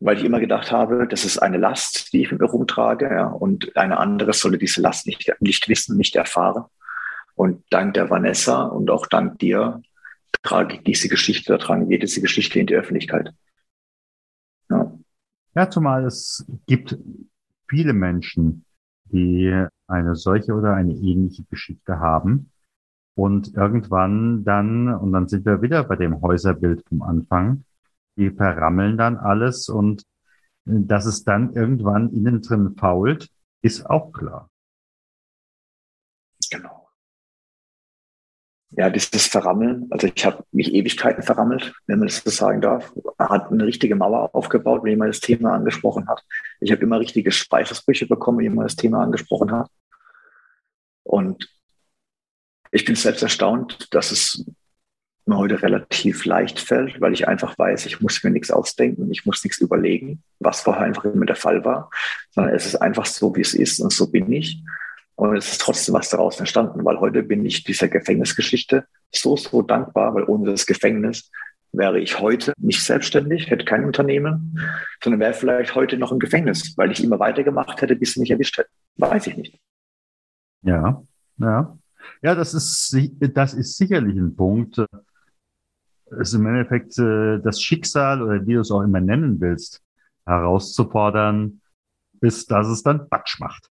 Weil 0.00 0.18
ich 0.18 0.24
immer 0.24 0.40
gedacht 0.40 0.70
habe, 0.70 1.08
das 1.08 1.24
ist 1.24 1.38
eine 1.38 1.58
Last, 1.58 2.12
die 2.12 2.22
ich 2.22 2.30
mit 2.30 2.40
mir 2.40 2.46
rumtrage, 2.46 3.06
ja, 3.06 3.26
und 3.26 3.76
eine 3.76 3.98
andere 3.98 4.32
solle 4.32 4.58
diese 4.58 4.80
Last 4.80 5.06
nicht, 5.06 5.32
nicht 5.40 5.68
wissen, 5.68 5.96
nicht 5.96 6.14
erfahren. 6.14 6.64
Und 7.34 7.64
dank 7.70 7.94
der 7.94 8.10
Vanessa 8.10 8.62
und 8.62 8.90
auch 8.90 9.06
dank 9.06 9.38
dir 9.38 9.82
trage 10.44 10.76
ich 10.76 10.84
diese 10.84 11.08
Geschichte, 11.08 11.52
da 11.52 11.58
tragen 11.58 11.88
wir 11.88 11.98
diese 11.98 12.20
Geschichte 12.20 12.60
in 12.60 12.66
die 12.66 12.74
Öffentlichkeit. 12.74 13.32
Ja. 14.70 14.92
ja, 15.54 15.70
zumal 15.70 16.04
es 16.04 16.46
gibt 16.66 16.96
viele 17.68 17.92
Menschen, 17.92 18.64
die 19.06 19.66
eine 19.86 20.16
solche 20.16 20.54
oder 20.54 20.74
eine 20.74 20.92
ähnliche 20.92 21.44
Geschichte 21.44 21.98
haben. 21.98 22.50
Und 23.16 23.54
irgendwann 23.54 24.44
dann, 24.44 24.92
und 24.92 25.12
dann 25.12 25.28
sind 25.28 25.46
wir 25.46 25.62
wieder 25.62 25.84
bei 25.84 25.96
dem 25.96 26.20
Häuserbild 26.20 26.84
vom 26.88 27.02
Anfang, 27.02 27.64
die 28.16 28.30
verrammeln 28.30 28.96
dann 28.96 29.16
alles 29.16 29.68
und 29.68 30.04
dass 30.64 31.06
es 31.06 31.24
dann 31.24 31.52
irgendwann 31.54 32.10
innen 32.12 32.42
drin 32.42 32.74
fault, 32.76 33.28
ist 33.62 33.86
auch 33.86 34.12
klar. 34.12 34.48
Genau 36.50 36.83
ja, 38.76 38.90
dieses 38.90 39.26
Verrammeln, 39.26 39.86
also 39.90 40.08
ich 40.12 40.26
habe 40.26 40.44
mich 40.50 40.74
Ewigkeiten 40.74 41.22
verrammelt, 41.22 41.72
wenn 41.86 41.98
man 41.98 42.08
das 42.08 42.22
so 42.24 42.30
sagen 42.30 42.60
darf. 42.60 42.92
Hat 43.18 43.50
eine 43.50 43.66
richtige 43.66 43.94
Mauer 43.94 44.34
aufgebaut, 44.34 44.82
wenn 44.82 44.90
jemand 44.90 45.10
das 45.10 45.20
Thema 45.20 45.54
angesprochen 45.54 46.08
hat. 46.08 46.24
Ich 46.60 46.72
habe 46.72 46.82
immer 46.82 46.98
richtige 46.98 47.30
Speichersbrüche 47.30 48.06
bekommen, 48.06 48.38
wenn 48.38 48.44
jemand 48.44 48.66
das 48.66 48.76
Thema 48.76 49.02
angesprochen 49.02 49.52
hat. 49.52 49.70
Und 51.04 51.48
ich 52.72 52.84
bin 52.84 52.96
selbst 52.96 53.22
erstaunt, 53.22 53.88
dass 53.92 54.10
es 54.10 54.44
mir 55.26 55.38
heute 55.38 55.62
relativ 55.62 56.24
leicht 56.24 56.58
fällt, 56.58 57.00
weil 57.00 57.12
ich 57.12 57.28
einfach 57.28 57.56
weiß, 57.56 57.86
ich 57.86 58.00
muss 58.00 58.22
mir 58.24 58.30
nichts 58.30 58.50
ausdenken, 58.50 59.10
ich 59.10 59.24
muss 59.24 59.44
nichts 59.44 59.60
überlegen, 59.60 60.22
was 60.40 60.60
vorher 60.60 60.82
einfach 60.82 61.04
immer 61.04 61.26
der 61.26 61.36
Fall 61.36 61.64
war, 61.64 61.90
sondern 62.30 62.54
es 62.54 62.66
ist 62.66 62.76
einfach 62.76 63.06
so, 63.06 63.34
wie 63.36 63.40
es 63.40 63.54
ist 63.54 63.80
und 63.80 63.92
so 63.92 64.10
bin 64.10 64.30
ich. 64.32 64.62
Und 65.16 65.36
es 65.36 65.52
ist 65.52 65.60
trotzdem 65.60 65.94
was 65.94 66.08
daraus 66.08 66.38
entstanden, 66.38 66.84
weil 66.84 66.98
heute 66.98 67.22
bin 67.22 67.44
ich 67.44 67.64
dieser 67.64 67.88
Gefängnisgeschichte 67.88 68.86
so, 69.12 69.36
so 69.36 69.62
dankbar, 69.62 70.14
weil 70.14 70.24
ohne 70.24 70.50
das 70.50 70.66
Gefängnis 70.66 71.30
wäre 71.72 72.00
ich 72.00 72.20
heute 72.20 72.52
nicht 72.58 72.82
selbstständig, 72.82 73.50
hätte 73.50 73.64
kein 73.64 73.84
Unternehmen, 73.84 74.58
sondern 75.02 75.20
wäre 75.20 75.34
vielleicht 75.34 75.74
heute 75.74 75.98
noch 75.98 76.12
im 76.12 76.18
Gefängnis, 76.18 76.76
weil 76.76 76.90
ich 76.90 77.02
immer 77.02 77.18
weitergemacht 77.18 77.80
hätte, 77.80 77.96
bis 77.96 78.14
sie 78.14 78.20
mich 78.20 78.30
erwischt 78.30 78.58
hätten. 78.58 78.70
Weiß 78.96 79.26
ich 79.26 79.36
nicht. 79.36 79.58
Ja, 80.62 81.02
ja. 81.38 81.78
Ja, 82.22 82.34
das 82.34 82.52
ist, 82.54 82.96
das 83.20 83.54
ist 83.54 83.76
sicherlich 83.76 84.16
ein 84.16 84.36
Punkt. 84.36 84.78
Es 86.06 86.28
ist 86.28 86.34
im 86.34 86.46
Endeffekt 86.46 86.98
äh, 86.98 87.40
das 87.40 87.60
Schicksal 87.60 88.22
oder 88.22 88.46
wie 88.46 88.54
du 88.54 88.60
es 88.60 88.70
auch 88.70 88.82
immer 88.82 89.00
nennen 89.00 89.40
willst, 89.40 89.82
herauszufordern, 90.26 91.60
bis 92.12 92.46
dass 92.46 92.68
es 92.68 92.82
dann 92.82 93.08
Batsch 93.08 93.40
macht. 93.40 93.70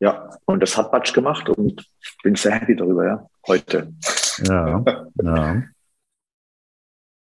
Ja, 0.00 0.30
und 0.46 0.60
das 0.60 0.76
hat 0.76 0.90
Batsch 0.90 1.12
gemacht 1.12 1.48
und 1.50 1.86
bin 2.22 2.34
sehr 2.34 2.52
happy 2.52 2.74
darüber, 2.74 3.06
ja, 3.06 3.30
heute. 3.46 3.92
Ja, 4.38 4.82
ja. 5.22 5.62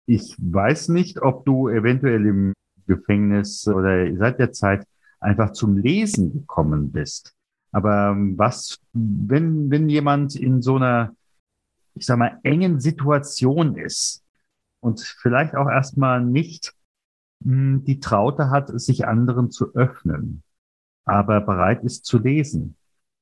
Ich 0.05 0.35
weiß 0.37 0.89
nicht, 0.89 1.21
ob 1.21 1.45
du 1.45 1.69
eventuell 1.69 2.25
im 2.25 2.53
Gefängnis 2.87 3.67
oder 3.67 4.13
seit 4.17 4.39
der 4.39 4.51
Zeit 4.51 4.85
einfach 5.19 5.51
zum 5.51 5.77
Lesen 5.77 6.33
gekommen 6.33 6.91
bist. 6.91 7.33
Aber 7.71 8.09
ähm, 8.11 8.37
was, 8.37 8.79
wenn, 8.91 9.71
wenn 9.71 9.87
jemand 9.87 10.35
in 10.35 10.61
so 10.61 10.75
einer, 10.75 11.15
ich 11.95 12.05
sag 12.05 12.17
mal, 12.17 12.39
engen 12.43 12.79
Situation 12.79 13.77
ist 13.77 14.23
und 14.79 14.99
vielleicht 14.99 15.55
auch 15.55 15.69
erstmal 15.69 16.23
nicht 16.23 16.73
hm, 17.43 17.83
die 17.85 17.99
Traute 17.99 18.49
hat, 18.49 18.69
sich 18.79 19.07
anderen 19.07 19.51
zu 19.51 19.73
öffnen, 19.75 20.43
aber 21.05 21.41
bereit 21.41 21.83
ist 21.83 22.05
zu 22.05 22.19
lesen, 22.19 22.75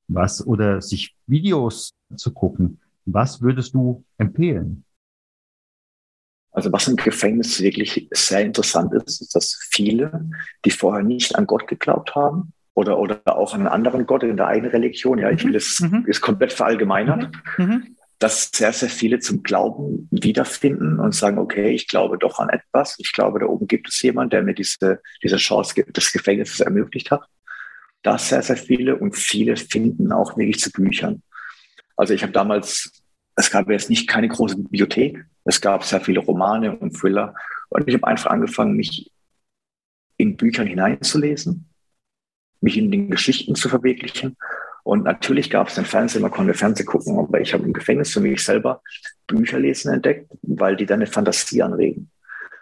was 0.08 0.46
oder 0.46 0.82
sich 0.82 1.16
Videos 1.28 1.94
zu 2.16 2.34
gucken, 2.34 2.80
was 3.06 3.42
würdest 3.42 3.74
du 3.74 4.04
empfehlen? 4.18 4.86
Also 6.52 6.72
was 6.72 6.88
im 6.88 6.98
Gefängnis 6.98 7.62
wirklich 7.62 8.10
sehr 8.12 8.42
interessant 8.42 8.94
ist, 8.94 9.22
ist, 9.22 9.36
dass 9.36 9.58
viele, 9.70 10.30
die 10.66 10.72
vorher 10.72 11.04
nicht 11.04 11.36
an 11.36 11.48
Gott 11.48 11.68
geglaubt 11.68 12.14
haben 12.14 12.54
oder, 12.74 13.00
oder 13.00 13.22
auch 13.26 13.54
an 13.54 13.62
einen 13.62 13.70
anderen 13.70 14.06
Gott 14.06 14.24
in 14.24 14.38
der 14.38 14.48
eigenen 14.48 14.72
Religion, 14.72 15.18
ja, 15.18 15.30
ich 15.30 15.44
will 15.46 15.56
es 15.56 15.80
mhm. 15.80 16.06
ist 16.08 16.20
komplett 16.20 16.52
verallgemeinert, 16.52 17.32
mhm. 17.58 17.66
mhm. 17.66 17.96
dass 18.20 18.50
sehr, 18.54 18.74
sehr 18.74 18.90
viele 18.90 19.20
zum 19.20 19.44
Glauben 19.44 20.10
wiederfinden 20.12 21.00
und 21.00 21.16
sagen, 21.16 21.38
okay, 21.38 21.72
ich 21.72 21.88
glaube 21.88 22.18
doch 22.18 22.40
an 22.40 22.50
etwas, 22.50 22.96
ich 23.00 23.14
glaube, 23.14 23.40
da 23.40 23.46
oben 23.46 23.68
gibt 23.68 23.88
es 23.88 24.02
jemand, 24.02 24.34
der 24.34 24.44
mir 24.44 24.54
diese, 24.54 25.02
diese 25.24 25.38
Chance 25.38 25.86
des 25.86 26.12
Gefängnisses 26.12 26.60
ermöglicht 26.60 27.12
hat. 27.12 27.26
Das 28.04 28.30
sehr, 28.30 28.42
sehr 28.42 28.58
viele 28.58 28.96
und 28.96 29.16
viele 29.16 29.56
finden 29.58 30.12
auch 30.12 30.38
wirklich 30.38 30.60
zu 30.60 30.72
Büchern. 30.72 31.22
Also 31.96 32.14
ich 32.14 32.24
habe 32.24 32.34
damals, 32.34 33.04
es 33.36 33.52
gab 33.52 33.70
jetzt 33.70 33.90
nicht 33.90 34.08
keine 34.08 34.28
große 34.28 34.58
Bibliothek, 34.58 35.24
es 35.46 35.62
gab 35.62 35.84
sehr 35.84 36.02
viele 36.02 36.20
Romane 36.20 36.78
und 36.78 36.94
Thriller. 36.94 37.36
Und 37.70 37.88
ich 37.88 37.96
habe 37.96 38.08
einfach 38.08 38.32
angefangen, 38.32 38.76
mich 38.76 39.12
in 40.18 40.38
Büchern 40.38 40.68
hineinzulesen, 40.68 41.70
mich 42.60 42.78
in 42.78 42.92
den 42.92 43.10
Geschichten 43.10 43.56
zu 43.56 43.70
verwirklichen. 43.70 44.38
Und 44.84 45.04
natürlich 45.04 45.50
gab 45.50 45.68
es 45.68 45.76
den 45.76 45.86
Fernseher, 45.86 46.22
man 46.22 46.32
konnte 46.32 46.54
Fernsehen 46.54 46.86
gucken, 46.86 47.18
aber 47.18 47.40
ich 47.40 47.54
habe 47.54 47.64
im 47.64 47.74
Gefängnis 47.74 48.14
für 48.14 48.20
mich 48.20 48.44
selber 48.44 48.82
Bücher 49.28 49.60
lesen 49.60 49.94
entdeckt, 49.94 50.32
weil 50.42 50.76
die 50.76 50.86
deine 50.86 51.08
Fantasie 51.08 51.62
anregen. 51.62 52.10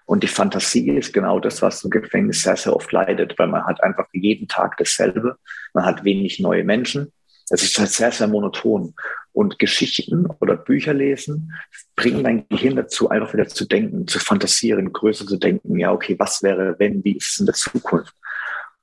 Und 0.09 0.23
die 0.23 0.27
Fantasie 0.27 0.89
ist 0.89 1.13
genau 1.13 1.39
das, 1.39 1.61
was 1.61 1.83
im 1.83 1.91
Gefängnis 1.91 2.41
sehr, 2.41 2.55
sehr 2.55 2.75
oft 2.75 2.91
leidet, 2.91 3.37
weil 3.37 3.47
man 3.47 3.63
hat 3.67 3.83
einfach 3.83 4.07
jeden 4.11 4.47
Tag 4.47 4.75
dasselbe. 4.77 5.37
Man 5.75 5.85
hat 5.85 6.03
wenig 6.03 6.39
neue 6.39 6.63
Menschen. 6.63 7.13
Es 7.51 7.61
ist 7.61 7.77
halt 7.77 7.91
sehr, 7.91 8.11
sehr 8.11 8.27
monoton. 8.27 8.95
Und 9.33 9.59
Geschichten 9.59 10.25
oder 10.39 10.57
Bücher 10.57 10.95
lesen 10.95 11.53
bringen 11.95 12.23
dein 12.23 12.49
Gehirn 12.49 12.75
dazu, 12.75 13.09
einfach 13.09 13.31
wieder 13.33 13.47
zu 13.49 13.65
denken, 13.65 14.07
zu 14.07 14.17
fantasieren, 14.17 14.91
größer 14.91 15.27
zu 15.27 15.37
denken. 15.37 15.77
Ja, 15.77 15.91
okay, 15.91 16.15
was 16.17 16.41
wäre, 16.41 16.75
wenn, 16.79 17.03
wie 17.03 17.15
ist 17.15 17.33
es 17.33 17.39
in 17.41 17.45
der 17.45 17.53
Zukunft? 17.53 18.15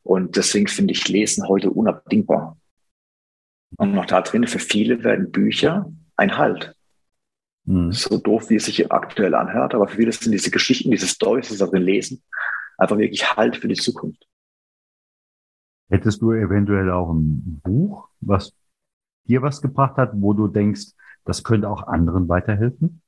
Und 0.04 0.36
deswegen 0.36 0.68
finde 0.68 0.92
ich 0.92 1.08
Lesen 1.08 1.48
heute 1.48 1.70
unabdingbar. 1.70 2.56
Und 3.78 3.94
noch 3.96 4.06
da 4.06 4.20
drin, 4.20 4.46
für 4.46 4.60
viele 4.60 5.02
werden 5.02 5.32
Bücher 5.32 5.90
ein 6.16 6.38
Halt. 6.38 6.75
Mhm. 7.66 7.92
So 7.92 8.18
doof, 8.18 8.48
wie 8.48 8.56
es 8.56 8.64
sich 8.64 8.90
aktuell 8.90 9.34
anhört, 9.34 9.74
aber 9.74 9.88
für 9.88 9.96
viele 9.96 10.12
sind 10.12 10.32
diese 10.32 10.50
Geschichten, 10.50 10.90
diese 10.90 11.06
Storys, 11.06 11.48
die 11.48 11.58
darin 11.58 11.82
lesen, 11.82 12.22
einfach 12.78 12.96
wirklich 12.96 13.36
Halt 13.36 13.56
für 13.56 13.68
die 13.68 13.74
Zukunft. 13.74 14.26
Hättest 15.88 16.22
du 16.22 16.32
eventuell 16.32 16.90
auch 16.90 17.12
ein 17.12 17.60
Buch, 17.62 18.08
was 18.20 18.52
dir 19.24 19.42
was 19.42 19.60
gebracht 19.60 19.96
hat, 19.96 20.12
wo 20.14 20.32
du 20.32 20.48
denkst, 20.48 20.92
das 21.24 21.42
könnte 21.42 21.68
auch 21.68 21.86
anderen 21.86 22.28
weiterhelfen? 22.28 23.02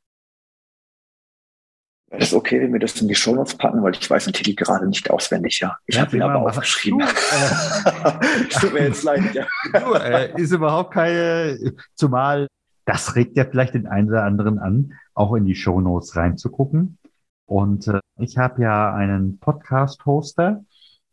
Das 2.10 2.28
ist 2.28 2.34
okay, 2.34 2.60
wenn 2.60 2.72
wir 2.72 2.80
das 2.80 3.00
in 3.00 3.06
die 3.06 3.14
Shownotes 3.14 3.56
packen, 3.56 3.82
weil 3.82 3.92
ich 3.92 4.08
weiß 4.08 4.24
den 4.24 4.32
Titel 4.32 4.54
gerade 4.54 4.88
nicht 4.88 5.10
auswendig, 5.10 5.60
ja. 5.60 5.76
Ich 5.86 5.96
ja, 5.96 6.02
habe 6.02 6.16
ihn 6.16 6.22
aber 6.22 6.40
aufgeschrieben. 6.40 7.00
Tut 8.50 8.72
mir 8.72 8.84
jetzt 8.86 9.02
leid, 9.04 9.34
ja. 9.34 9.46
Du, 9.72 9.92
äh, 9.92 10.40
ist 10.40 10.52
überhaupt 10.52 10.94
keine, 10.94 11.74
zumal 11.94 12.48
das 12.88 13.16
regt 13.16 13.37
ja 13.37 13.44
vielleicht 13.44 13.74
den 13.74 13.87
einen 13.87 14.09
oder 14.09 14.24
anderen 14.24 14.59
an, 14.59 14.94
auch 15.12 15.35
in 15.35 15.44
die 15.44 15.55
Shownotes 15.55 16.16
reinzugucken. 16.16 16.96
Und 17.44 17.87
äh, 17.87 18.01
ich 18.18 18.38
habe 18.38 18.62
ja 18.62 18.94
einen 18.94 19.38
Podcast-Hoster, 19.38 20.64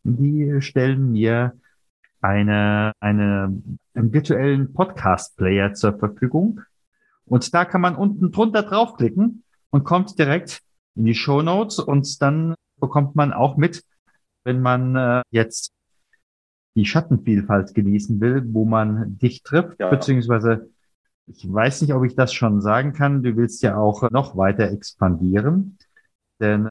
die 0.02 0.62
stellen 0.62 1.12
mir 1.12 1.52
eine, 2.22 2.92
eine, 2.98 3.62
einen 3.92 4.12
virtuellen 4.12 4.72
Podcast-Player 4.72 5.74
zur 5.74 5.98
Verfügung. 5.98 6.62
Und 7.26 7.52
da 7.52 7.66
kann 7.66 7.82
man 7.82 7.94
unten 7.94 8.32
drunter 8.32 8.62
draufklicken 8.62 9.44
und 9.68 9.84
kommt 9.84 10.18
direkt 10.18 10.62
in 10.94 11.04
die 11.04 11.14
Show 11.14 11.42
Notes 11.42 11.78
und 11.78 12.22
dann 12.22 12.54
bekommt 12.80 13.16
man 13.16 13.34
auch 13.34 13.58
mit, 13.58 13.84
wenn 14.44 14.62
man 14.62 14.96
äh, 14.96 15.22
jetzt 15.30 15.72
die 16.74 16.86
Schattenvielfalt 16.86 17.74
genießen 17.74 18.18
will, 18.18 18.42
wo 18.46 18.64
man 18.64 19.18
dich 19.18 19.42
trifft, 19.42 19.78
ja. 19.78 19.90
beziehungsweise 19.90 20.70
ich 21.26 21.52
weiß 21.52 21.82
nicht, 21.82 21.92
ob 21.92 22.04
ich 22.04 22.14
das 22.14 22.32
schon 22.32 22.60
sagen 22.60 22.92
kann. 22.92 23.22
Du 23.22 23.36
willst 23.36 23.62
ja 23.62 23.76
auch 23.76 24.08
noch 24.10 24.36
weiter 24.36 24.70
expandieren, 24.70 25.78
denn 26.40 26.68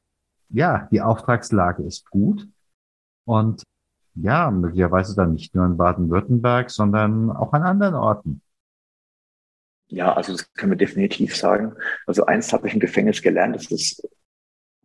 ja, 0.48 0.88
die 0.90 1.02
Auftragslage 1.02 1.82
ist 1.82 2.08
gut 2.10 2.48
und 3.24 3.62
ja, 4.14 4.50
möglicherweise 4.50 5.14
dann 5.14 5.34
nicht 5.34 5.54
nur 5.54 5.66
in 5.66 5.76
Baden-Württemberg, 5.76 6.70
sondern 6.70 7.30
auch 7.30 7.52
an 7.52 7.64
anderen 7.64 7.94
Orten. 7.94 8.40
Ja, 9.88 10.14
also 10.14 10.32
das 10.32 10.52
können 10.54 10.72
wir 10.72 10.78
definitiv 10.78 11.36
sagen. 11.36 11.74
Also 12.06 12.24
eins 12.26 12.52
habe 12.52 12.66
ich 12.66 12.74
im 12.74 12.80
Gefängnis 12.80 13.22
gelernt, 13.22 13.56
das 13.56 13.70
ist 13.70 14.08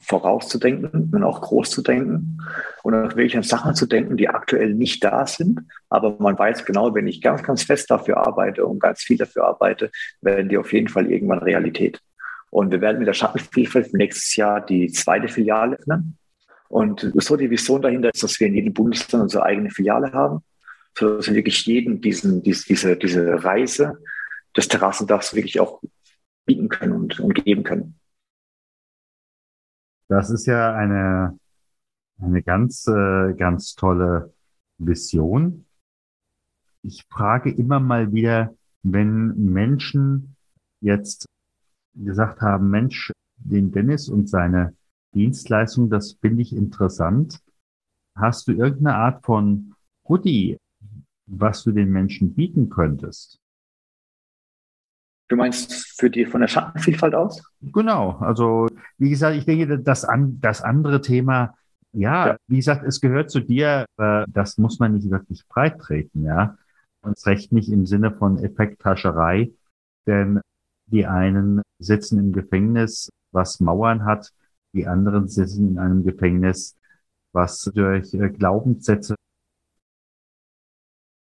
vorauszudenken 0.02 1.12
und 1.14 1.24
auch 1.24 1.42
groß 1.42 1.70
zu 1.70 1.82
denken 1.82 2.40
und 2.84 2.94
auch 2.96 3.16
wirklich 3.16 3.38
an 3.38 3.44
Sachen 3.44 3.76
zu 3.76 3.86
denken, 3.86 4.18
die 4.18 4.30
aktuell 4.30 4.74
nicht 4.74 5.04
da 5.04 5.26
sind. 5.26 5.62
Aber 5.90 6.16
man 6.20 6.38
weiß 6.38 6.66
genau, 6.66 6.94
wenn 6.94 7.08
ich 7.08 7.22
ganz, 7.22 7.44
ganz 7.44 7.64
fest 7.64 7.90
dafür 7.92 8.18
arbeite 8.18 8.66
und 8.66 8.80
ganz 8.80 9.02
viel 9.02 9.18
dafür 9.18 9.46
arbeite, 9.46 9.92
werden 10.22 10.50
die 10.50 10.58
auf 10.58 10.74
jeden 10.74 10.88
Fall 10.88 11.12
irgendwann 11.12 11.40
Realität. 11.40 12.02
Und 12.50 12.72
wir 12.72 12.82
werden 12.82 13.00
mit 13.00 13.08
der 13.08 13.14
Schattenvielfalt 13.14 13.94
nächstes 13.94 14.36
Jahr 14.36 14.66
die 14.66 14.92
zweite 14.92 15.28
Filiale 15.30 15.78
öffnen. 15.78 16.18
Und 16.68 17.12
so 17.16 17.36
die 17.36 17.50
Vision 17.50 17.82
dahinter 17.82 18.10
ist, 18.14 18.24
dass 18.24 18.40
wir 18.40 18.48
in 18.48 18.56
jedem 18.56 18.74
Bundesland 18.74 19.24
unsere 19.24 19.44
eigene 19.44 19.70
Filiale 19.70 20.12
haben, 20.14 20.40
so 20.98 21.18
dass 21.18 21.28
wir 21.28 21.36
wirklich 21.36 21.66
jeden 21.66 22.02
diesen, 22.02 22.44
diese, 22.44 22.98
diese 22.98 23.44
Reise 23.44 23.98
des 24.56 24.68
Terrassendachs 24.68 25.34
wirklich 25.36 25.60
auch 25.60 25.82
bieten 26.46 26.70
können 26.70 26.94
und, 26.94 27.20
und 27.20 27.46
geben 27.46 27.64
können. 27.64 28.01
Das 30.12 30.30
ist 30.30 30.45
ja 30.45 30.76
eine, 30.76 31.39
eine 32.19 32.43
ganz, 32.43 32.86
äh, 32.86 33.34
ganz 33.34 33.76
tolle 33.76 34.34
Vision. 34.78 35.65
Ich 36.84 37.06
frage 37.10 37.50
immer 37.50 37.80
mal 37.80 38.12
wieder, 38.12 38.54
wenn 38.84 39.34
Menschen 39.38 40.36
jetzt 40.82 41.28
gesagt 41.95 42.41
haben, 42.41 42.69
Mensch, 42.69 43.13
den 43.38 43.71
Dennis 43.71 44.10
und 44.10 44.28
seine 44.28 44.76
Dienstleistung, 45.15 45.89
das 45.89 46.17
finde 46.19 46.41
ich 46.41 46.54
interessant. 46.54 47.39
Hast 48.13 48.50
du 48.50 48.52
irgendeine 48.52 48.97
Art 48.97 49.24
von 49.24 49.74
Goodie, 50.04 50.58
was 51.26 51.63
du 51.63 51.71
den 51.71 51.89
Menschen 51.89 52.34
bieten 52.34 52.67
könntest? 52.69 53.40
Du 55.32 55.38
meinst 55.38 55.98
für 55.98 56.10
die 56.10 56.26
von 56.26 56.41
der 56.41 56.50
Schattenvielfalt 56.50 57.15
aus? 57.15 57.41
Genau. 57.62 58.17
Also 58.20 58.67
wie 58.98 59.10
gesagt, 59.10 59.38
ich 59.38 59.46
denke, 59.46 59.80
das, 59.80 60.04
an, 60.04 60.41
das 60.41 60.62
andere 60.62 61.00
Thema, 61.00 61.56
ja, 61.94 62.28
ja, 62.28 62.38
wie 62.48 62.58
gesagt, 62.58 62.84
es 62.86 63.00
gehört 63.00 63.32
zu 63.32 63.39
dir, 63.39 63.86
aber 63.96 64.26
das 64.28 64.58
muss 64.58 64.80
man 64.80 64.94
nicht 64.94 65.10
wirklich 65.10 65.48
breit 65.48 65.80
treten, 65.80 66.26
ja. 66.26 66.58
Und 67.02 67.17
es 67.17 67.26
recht 67.28 67.54
nicht 67.54 67.70
im 67.70 67.86
Sinne 67.86 68.12
von 68.12 68.44
Effekthascherei, 68.44 69.52
denn 70.06 70.41
Die 70.88 71.08
einen 71.08 71.62
sitzen 71.80 72.20
im 72.20 72.34
Gefängnis, 72.34 73.10
was 73.32 73.62
Mauern 73.62 74.04
hat. 74.04 74.34
Die 74.74 74.86
anderen 74.86 75.30
sitzen 75.30 75.65
in 75.65 75.80
einem 75.80 76.04
Gefängnis, 76.04 76.76
was 77.32 77.72
durch 77.74 78.13
äh, 78.13 78.30
Glaubenssätze 78.32 79.15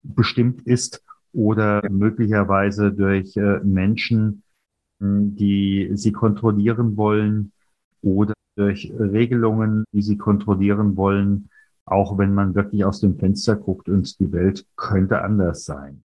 bestimmt 0.03 0.61
ist 0.67 1.01
oder 1.35 1.87
möglicherweise 1.89 2.91
durch 2.91 3.35
äh, 3.35 3.59
Menschen, 3.59 4.43
die 4.99 5.91
sie 5.93 6.13
kontrollieren 6.13 6.95
wollen 6.95 7.51
oder 8.01 8.33
durch 8.55 8.91
Regelungen, 8.97 9.83
die 9.91 10.01
sie 10.01 10.17
kontrollieren 10.17 10.95
wollen, 10.95 11.49
auch 11.85 12.17
wenn 12.17 12.33
man 12.33 12.55
wirklich 12.55 12.85
aus 12.85 13.01
dem 13.01 13.19
Fenster 13.19 13.57
guckt 13.57 13.89
und 13.89 14.17
die 14.19 14.31
Welt 14.31 14.65
könnte 14.77 15.21
anders 15.21 15.65
sein. 15.65 16.01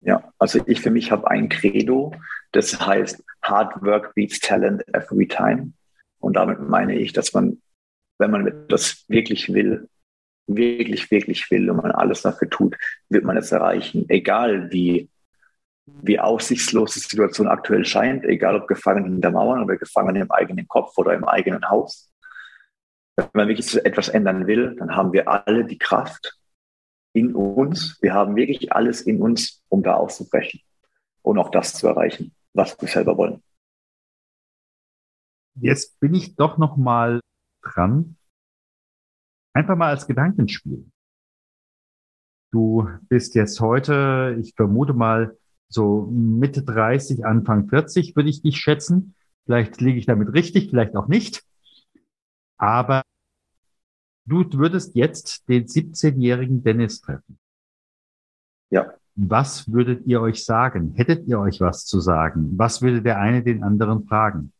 Ja, 0.00 0.32
also 0.38 0.60
ich 0.66 0.80
für 0.80 0.90
mich 0.90 1.12
habe 1.12 1.30
ein 1.30 1.48
Credo, 1.48 2.14
das 2.52 2.80
heißt 2.80 3.22
Hard 3.42 3.82
Work 3.82 4.14
beats 4.14 4.40
Talent 4.40 4.82
every 4.94 5.28
time. 5.28 5.72
Und 6.20 6.36
damit 6.36 6.60
meine 6.60 6.96
ich, 6.96 7.12
dass 7.12 7.34
man, 7.34 7.60
wenn 8.18 8.30
man 8.30 8.66
das 8.68 9.04
wirklich 9.08 9.52
will, 9.52 9.88
wirklich, 10.48 11.10
wirklich 11.10 11.50
will 11.50 11.70
und 11.70 11.76
man 11.76 11.92
alles 11.92 12.22
dafür 12.22 12.50
tut, 12.50 12.76
wird 13.08 13.24
man 13.24 13.36
es 13.36 13.52
erreichen. 13.52 14.06
Egal 14.08 14.72
wie, 14.72 15.08
wie 15.86 16.18
aussichtslos 16.18 16.94
die 16.94 17.00
Situation 17.00 17.48
aktuell 17.48 17.84
scheint, 17.84 18.24
egal 18.24 18.56
ob 18.56 18.66
gefangen 18.66 19.04
hinter 19.04 19.30
Mauern 19.30 19.62
oder 19.62 19.76
gefangen 19.76 20.16
im 20.16 20.30
eigenen 20.30 20.66
Kopf 20.66 20.96
oder 20.98 21.14
im 21.14 21.24
eigenen 21.24 21.68
Haus. 21.68 22.10
Wenn 23.16 23.28
man 23.32 23.48
wirklich 23.48 23.74
etwas 23.84 24.08
ändern 24.08 24.46
will, 24.46 24.76
dann 24.76 24.94
haben 24.94 25.12
wir 25.12 25.28
alle 25.28 25.64
die 25.64 25.78
Kraft 25.78 26.38
in 27.12 27.34
uns. 27.34 27.98
Wir 28.00 28.14
haben 28.14 28.36
wirklich 28.36 28.72
alles 28.72 29.02
in 29.02 29.20
uns, 29.20 29.62
um 29.68 29.82
da 29.82 29.94
auszubrechen 29.94 30.60
und 31.22 31.38
auch 31.38 31.50
das 31.50 31.74
zu 31.74 31.88
erreichen, 31.88 32.34
was 32.54 32.80
wir 32.80 32.88
selber 32.88 33.16
wollen. 33.16 33.42
Jetzt 35.60 35.98
bin 35.98 36.14
ich 36.14 36.36
doch 36.36 36.58
noch 36.58 36.76
mal 36.76 37.20
dran 37.62 38.17
Einfach 39.58 39.74
mal 39.74 39.88
als 39.88 40.06
Gedankenspiel. 40.06 40.88
Du 42.52 42.88
bist 43.08 43.34
jetzt 43.34 43.60
heute, 43.60 44.38
ich 44.40 44.54
vermute 44.54 44.94
mal, 44.94 45.36
so 45.68 46.06
Mitte 46.12 46.62
30, 46.62 47.26
Anfang 47.26 47.68
40 47.68 48.14
würde 48.14 48.30
ich 48.30 48.40
dich 48.40 48.56
schätzen. 48.56 49.16
Vielleicht 49.46 49.80
liege 49.80 49.98
ich 49.98 50.06
damit 50.06 50.32
richtig, 50.32 50.70
vielleicht 50.70 50.94
auch 50.94 51.08
nicht. 51.08 51.42
Aber 52.56 53.02
du 54.26 54.44
würdest 54.52 54.94
jetzt 54.94 55.48
den 55.48 55.66
17-jährigen 55.66 56.62
Dennis 56.62 57.00
treffen. 57.00 57.36
Ja. 58.70 58.94
Was 59.16 59.72
würdet 59.72 60.06
ihr 60.06 60.20
euch 60.20 60.44
sagen? 60.44 60.92
Hättet 60.94 61.26
ihr 61.26 61.40
euch 61.40 61.60
was 61.60 61.84
zu 61.84 61.98
sagen? 61.98 62.56
Was 62.56 62.80
würde 62.80 63.02
der 63.02 63.18
eine 63.18 63.42
den 63.42 63.64
anderen 63.64 64.06
fragen? 64.06 64.52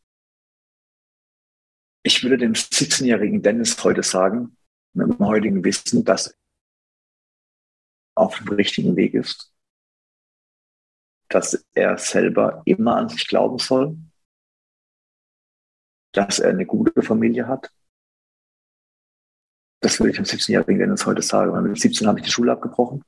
Ich 2.03 2.25
würde 2.25 2.37
dem 2.37 2.55
17-jährigen 2.55 3.43
Dennis 3.43 3.85
heute 3.85 4.03
sagen, 4.03 4.57
mit 4.99 5.19
dem 5.19 5.27
heutigen 5.27 5.65
Wissen, 5.65 6.05
dass 6.05 6.37
auf 8.17 8.37
dem 8.39 8.49
richtigen 8.49 8.97
Weg 8.97 9.15
ist, 9.15 9.55
dass 11.29 11.65
er 11.75 11.99
selber 11.99 12.63
immer 12.65 12.97
an 12.97 13.09
sich 13.09 13.29
glauben 13.29 13.59
soll, 13.59 13.97
dass 16.13 16.41
er 16.41 16.51
eine 16.51 16.67
gute 16.67 17.03
Familie 17.03 17.47
hat. 17.47 17.73
Das 19.81 20.01
würde 20.01 20.11
ich 20.11 20.17
dem 20.17 20.25
17-Jährigen 20.25 20.81
Dennis 20.81 21.07
heute 21.07 21.23
sagen. 21.23 21.53
Weil 21.53 21.63
mit 21.63 21.79
17 21.79 22.09
habe 22.09 22.19
ich 22.19 22.25
die 22.25 22.33
Schule 22.33 22.51
abgebrochen. 22.51 23.05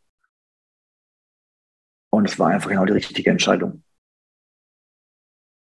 Und 2.12 2.26
es 2.26 2.38
war 2.38 2.50
einfach 2.50 2.70
genau 2.70 2.85
die 2.85 2.92
richtige 2.92 3.31
Entscheidung. 3.31 3.83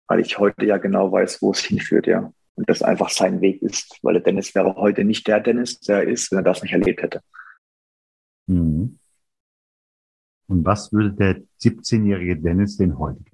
Weil 0.07 0.21
ich 0.21 0.39
heute 0.39 0.65
ja 0.67 0.77
genau 0.77 1.11
weiß, 1.11 1.43
wo 1.43 1.51
es 1.51 1.61
hinführt, 1.61 2.07
ja 2.07 2.33
und 2.55 2.69
das 2.69 2.83
einfach 2.83 3.11
sein 3.11 3.41
Weg 3.41 3.63
ist, 3.63 3.99
weil 4.03 4.15
der 4.15 4.23
Dennis 4.23 4.55
wäre 4.55 4.75
heute 4.77 5.05
nicht 5.05 5.27
der 5.27 5.41
Dennis, 5.41 5.81
der 5.81 5.99
er 5.99 6.09
ist, 6.09 6.31
wenn 6.31 6.39
er 6.39 6.45
das 6.45 6.63
nicht 6.63 6.73
erlebt 6.73 7.03
hätte. 7.03 7.23
Mhm. 8.47 8.99
Und 10.49 10.65
was 10.65 10.93
würde 10.93 11.13
der 11.13 11.43
17-jährige 11.63 12.37
Dennis 12.37 12.77
denn 12.77 12.99
heute? 12.99 13.25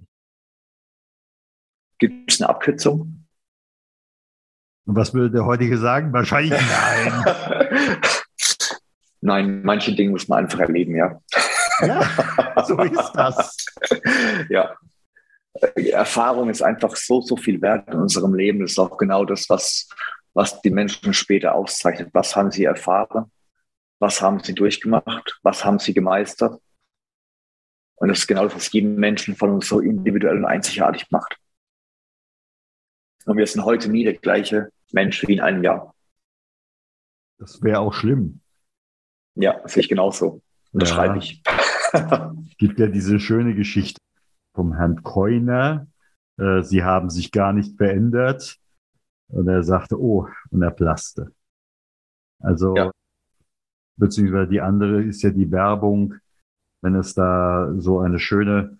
Gibt 1.98 2.30
es 2.30 2.40
eine 2.40 2.50
Abkürzung? 2.50 3.26
Und 4.86 4.94
was 4.96 5.12
würde 5.12 5.32
der 5.32 5.44
heutige 5.44 5.78
sagen? 5.78 6.12
Wahrscheinlich 6.12 6.52
nein. 6.70 8.00
nein, 9.20 9.62
manche 9.64 9.94
Dinge 9.94 10.12
muss 10.12 10.28
man 10.28 10.44
einfach 10.44 10.60
erleben, 10.60 10.94
ja. 10.94 11.20
Ja, 11.80 12.64
so 12.64 12.80
ist 12.80 13.12
das. 13.12 13.66
ja, 14.48 14.76
Erfahrung 15.92 16.50
ist 16.50 16.62
einfach 16.62 16.96
so, 16.96 17.20
so 17.20 17.36
viel 17.36 17.60
wert 17.60 17.88
in 17.88 18.00
unserem 18.00 18.34
Leben. 18.34 18.60
Das 18.60 18.72
ist 18.72 18.78
auch 18.78 18.96
genau 18.96 19.24
das, 19.24 19.48
was, 19.48 19.88
was 20.34 20.60
die 20.62 20.70
Menschen 20.70 21.14
später 21.14 21.54
auszeichnet. 21.54 22.10
Was 22.12 22.36
haben 22.36 22.50
sie 22.50 22.64
erfahren? 22.64 23.30
Was 23.98 24.22
haben 24.22 24.40
sie 24.40 24.54
durchgemacht? 24.54 25.38
Was 25.42 25.64
haben 25.64 25.78
sie 25.78 25.94
gemeistert? 25.94 26.60
Und 27.96 28.08
das 28.08 28.20
ist 28.20 28.26
genau 28.28 28.44
das, 28.44 28.54
was 28.54 28.72
jeden 28.72 28.96
Menschen 28.96 29.34
von 29.34 29.50
uns 29.50 29.68
so 29.68 29.80
individuell 29.80 30.36
und 30.36 30.44
einzigartig 30.44 31.10
macht. 31.10 31.36
Und 33.24 33.36
wir 33.36 33.46
sind 33.46 33.64
heute 33.64 33.90
nie 33.90 34.04
der 34.04 34.14
gleiche 34.14 34.70
Mensch 34.92 35.26
wie 35.26 35.34
in 35.34 35.40
einem 35.40 35.64
Jahr. 35.64 35.94
Das 37.38 37.62
wäre 37.62 37.80
auch 37.80 37.92
schlimm. 37.92 38.40
Ja, 39.34 39.60
sehe 39.66 39.82
ich 39.82 39.88
genauso. 39.88 40.42
Unterschreibe 40.72 41.14
ja. 41.14 41.20
ich. 41.20 41.42
Es 41.92 42.56
gibt 42.58 42.78
ja 42.78 42.86
diese 42.86 43.18
schöne 43.18 43.54
Geschichte 43.54 43.98
vom 44.54 44.74
Herrn 44.74 45.02
Keuner. 45.02 45.86
Äh, 46.38 46.62
sie 46.62 46.84
haben 46.84 47.10
sich 47.10 47.32
gar 47.32 47.52
nicht 47.52 47.76
verändert. 47.76 48.58
Und 49.28 49.48
er 49.48 49.62
sagte, 49.62 50.00
oh, 50.00 50.26
und 50.50 50.62
er 50.62 50.70
plaste. 50.70 51.32
Also, 52.40 52.74
ja. 52.76 52.90
beziehungsweise 53.96 54.50
die 54.50 54.60
andere 54.60 55.02
ist 55.02 55.22
ja 55.22 55.30
die 55.30 55.50
Werbung, 55.50 56.14
wenn 56.80 56.94
es 56.94 57.14
da 57.14 57.72
so 57.76 57.98
eine 57.98 58.18
schöne 58.18 58.78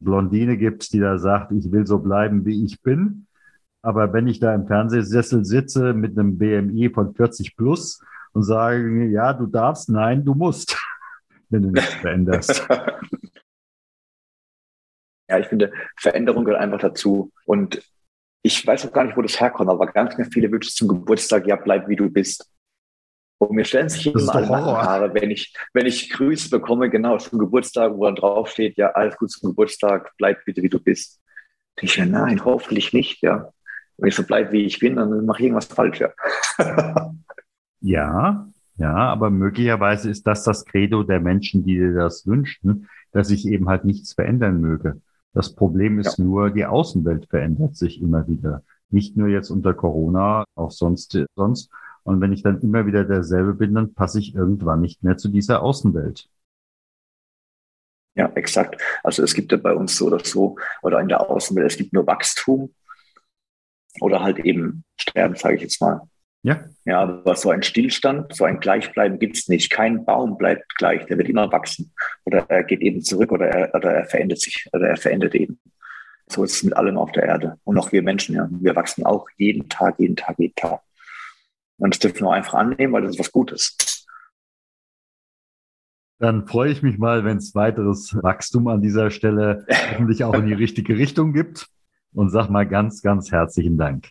Blondine 0.00 0.56
gibt, 0.56 0.92
die 0.92 1.00
da 1.00 1.18
sagt, 1.18 1.52
ich 1.52 1.70
will 1.70 1.86
so 1.86 1.98
bleiben, 1.98 2.44
wie 2.44 2.64
ich 2.64 2.82
bin. 2.82 3.26
Aber 3.82 4.12
wenn 4.12 4.26
ich 4.26 4.40
da 4.40 4.54
im 4.54 4.66
Fernsehsessel 4.66 5.44
sitze 5.44 5.92
mit 5.92 6.18
einem 6.18 6.38
BMI 6.38 6.90
von 6.90 7.14
40 7.14 7.56
plus 7.56 8.02
und 8.32 8.42
sage, 8.42 9.06
ja, 9.10 9.32
du 9.32 9.46
darfst, 9.46 9.90
nein, 9.90 10.24
du 10.24 10.34
musst, 10.34 10.76
wenn 11.50 11.62
du 11.62 11.70
nichts 11.70 11.94
veränderst. 11.94 12.66
Ja, 15.28 15.38
ich 15.38 15.46
finde, 15.46 15.72
Veränderung 15.96 16.44
gehört 16.44 16.60
einfach 16.60 16.80
dazu. 16.80 17.32
Und 17.46 17.82
ich 18.42 18.66
weiß 18.66 18.86
auch 18.86 18.92
gar 18.92 19.04
nicht, 19.04 19.16
wo 19.16 19.22
das 19.22 19.40
herkommt, 19.40 19.70
aber 19.70 19.86
ganz, 19.86 20.16
ganz 20.16 20.32
viele 20.32 20.50
wünschen 20.52 20.70
zum 20.70 20.88
Geburtstag, 20.88 21.46
ja, 21.46 21.56
bleib 21.56 21.88
wie 21.88 21.96
du 21.96 22.10
bist. 22.10 22.50
Und 23.38 23.52
mir 23.52 23.64
stellen 23.64 23.88
sich 23.88 24.06
immer 24.06 24.34
alle 24.34 24.48
Haare, 24.48 25.14
wenn 25.14 25.30
ich, 25.30 25.54
wenn 25.72 25.86
ich 25.86 26.10
Grüße 26.10 26.50
bekomme, 26.50 26.88
genau 26.90 27.18
zum 27.18 27.38
Geburtstag, 27.38 27.92
wo 27.94 28.04
dann 28.04 28.16
draufsteht, 28.16 28.76
ja, 28.76 28.90
alles 28.90 29.16
gut 29.16 29.30
zum 29.30 29.50
Geburtstag, 29.50 30.12
bleib 30.18 30.44
bitte 30.44 30.62
wie 30.62 30.68
du 30.68 30.78
bist. 30.78 31.20
Denke 31.76 31.86
ich, 31.86 31.96
ja, 31.96 32.06
nein, 32.06 32.44
hoffentlich 32.44 32.92
nicht, 32.92 33.22
ja. 33.22 33.50
Wenn 33.96 34.08
ich 34.08 34.14
so 34.14 34.24
bleibe, 34.24 34.52
wie 34.52 34.64
ich 34.64 34.78
bin, 34.78 34.96
dann 34.96 35.24
mache 35.24 35.38
ich 35.38 35.46
irgendwas 35.46 35.66
falsch, 35.66 36.00
ja. 36.00 36.10
ja, 37.80 38.46
ja, 38.76 38.94
aber 38.94 39.30
möglicherweise 39.30 40.10
ist 40.10 40.26
das 40.26 40.44
das 40.44 40.64
Credo 40.64 41.02
der 41.02 41.20
Menschen, 41.20 41.64
die 41.64 41.76
dir 41.76 41.94
das 41.94 42.26
wünschen, 42.26 42.88
dass 43.12 43.28
sich 43.28 43.46
eben 43.46 43.68
halt 43.68 43.84
nichts 43.84 44.12
verändern 44.14 44.60
möge. 44.60 45.00
Das 45.34 45.52
Problem 45.52 45.98
ist 45.98 46.18
ja. 46.18 46.24
nur, 46.24 46.50
die 46.50 46.64
Außenwelt 46.64 47.26
verändert 47.26 47.76
sich 47.76 48.00
immer 48.00 48.26
wieder. 48.28 48.62
Nicht 48.90 49.16
nur 49.16 49.28
jetzt 49.28 49.50
unter 49.50 49.74
Corona, 49.74 50.44
auch 50.54 50.70
sonst, 50.70 51.18
sonst. 51.34 51.70
Und 52.04 52.20
wenn 52.20 52.32
ich 52.32 52.42
dann 52.42 52.60
immer 52.60 52.86
wieder 52.86 53.04
derselbe 53.04 53.54
bin, 53.54 53.74
dann 53.74 53.94
passe 53.94 54.20
ich 54.20 54.34
irgendwann 54.34 54.80
nicht 54.80 55.02
mehr 55.02 55.16
zu 55.16 55.28
dieser 55.28 55.62
Außenwelt. 55.62 56.28
Ja, 58.14 58.30
exakt. 58.34 58.80
Also 59.02 59.24
es 59.24 59.34
gibt 59.34 59.50
ja 59.50 59.58
bei 59.58 59.74
uns 59.74 59.96
so 59.96 60.06
oder 60.06 60.20
so, 60.20 60.56
oder 60.82 61.00
in 61.00 61.08
der 61.08 61.28
Außenwelt, 61.28 61.66
es 61.66 61.76
gibt 61.76 61.92
nur 61.92 62.06
Wachstum 62.06 62.72
oder 64.00 64.22
halt 64.22 64.38
eben 64.38 64.84
Sterben, 64.96 65.34
sage 65.34 65.56
ich 65.56 65.62
jetzt 65.62 65.80
mal. 65.80 66.02
Ja. 66.44 66.62
Ja, 66.84 67.00
aber 67.00 67.34
so 67.36 67.50
ein 67.50 67.62
Stillstand, 67.62 68.34
so 68.36 68.44
ein 68.44 68.60
Gleichbleiben 68.60 69.18
gibt 69.18 69.38
es 69.38 69.48
nicht. 69.48 69.70
Kein 69.70 70.04
Baum 70.04 70.36
bleibt 70.36 70.76
gleich, 70.76 71.06
der 71.06 71.16
wird 71.16 71.30
immer 71.30 71.50
wachsen. 71.50 71.94
Oder 72.24 72.44
er 72.50 72.64
geht 72.64 72.82
eben 72.82 73.00
zurück 73.00 73.32
oder 73.32 73.46
er, 73.46 73.74
oder 73.74 73.92
er 73.92 74.04
verändert 74.04 74.40
sich 74.40 74.68
oder 74.74 74.88
er 74.88 74.98
verändert 74.98 75.34
eben. 75.34 75.58
So 76.26 76.44
ist 76.44 76.56
es 76.56 76.62
mit 76.62 76.76
allem 76.76 76.98
auf 76.98 77.12
der 77.12 77.22
Erde. 77.22 77.58
Und 77.64 77.78
auch 77.78 77.92
wir 77.92 78.02
Menschen, 78.02 78.36
ja. 78.36 78.46
Wir 78.50 78.76
wachsen 78.76 79.06
auch 79.06 79.26
jeden 79.38 79.70
Tag, 79.70 79.98
jeden 79.98 80.16
Tag, 80.16 80.38
jeden 80.38 80.54
Tag. 80.54 80.80
Und 81.78 81.94
das 81.94 81.98
dürfen 81.98 82.24
wir 82.24 82.32
einfach 82.32 82.54
annehmen, 82.54 82.92
weil 82.92 83.02
das 83.02 83.12
ist 83.12 83.20
was 83.20 83.32
Gutes. 83.32 84.06
Dann 86.18 86.46
freue 86.46 86.70
ich 86.70 86.82
mich 86.82 86.98
mal, 86.98 87.24
wenn 87.24 87.38
es 87.38 87.54
weiteres 87.54 88.14
Wachstum 88.22 88.68
an 88.68 88.82
dieser 88.82 89.10
Stelle 89.10 89.66
hoffentlich 89.92 90.24
auch 90.24 90.34
in 90.34 90.46
die 90.46 90.52
richtige 90.52 90.98
Richtung 90.98 91.32
gibt. 91.32 91.68
Und 92.12 92.28
sag 92.28 92.50
mal 92.50 92.68
ganz, 92.68 93.00
ganz 93.00 93.32
herzlichen 93.32 93.78
Dank. 93.78 94.10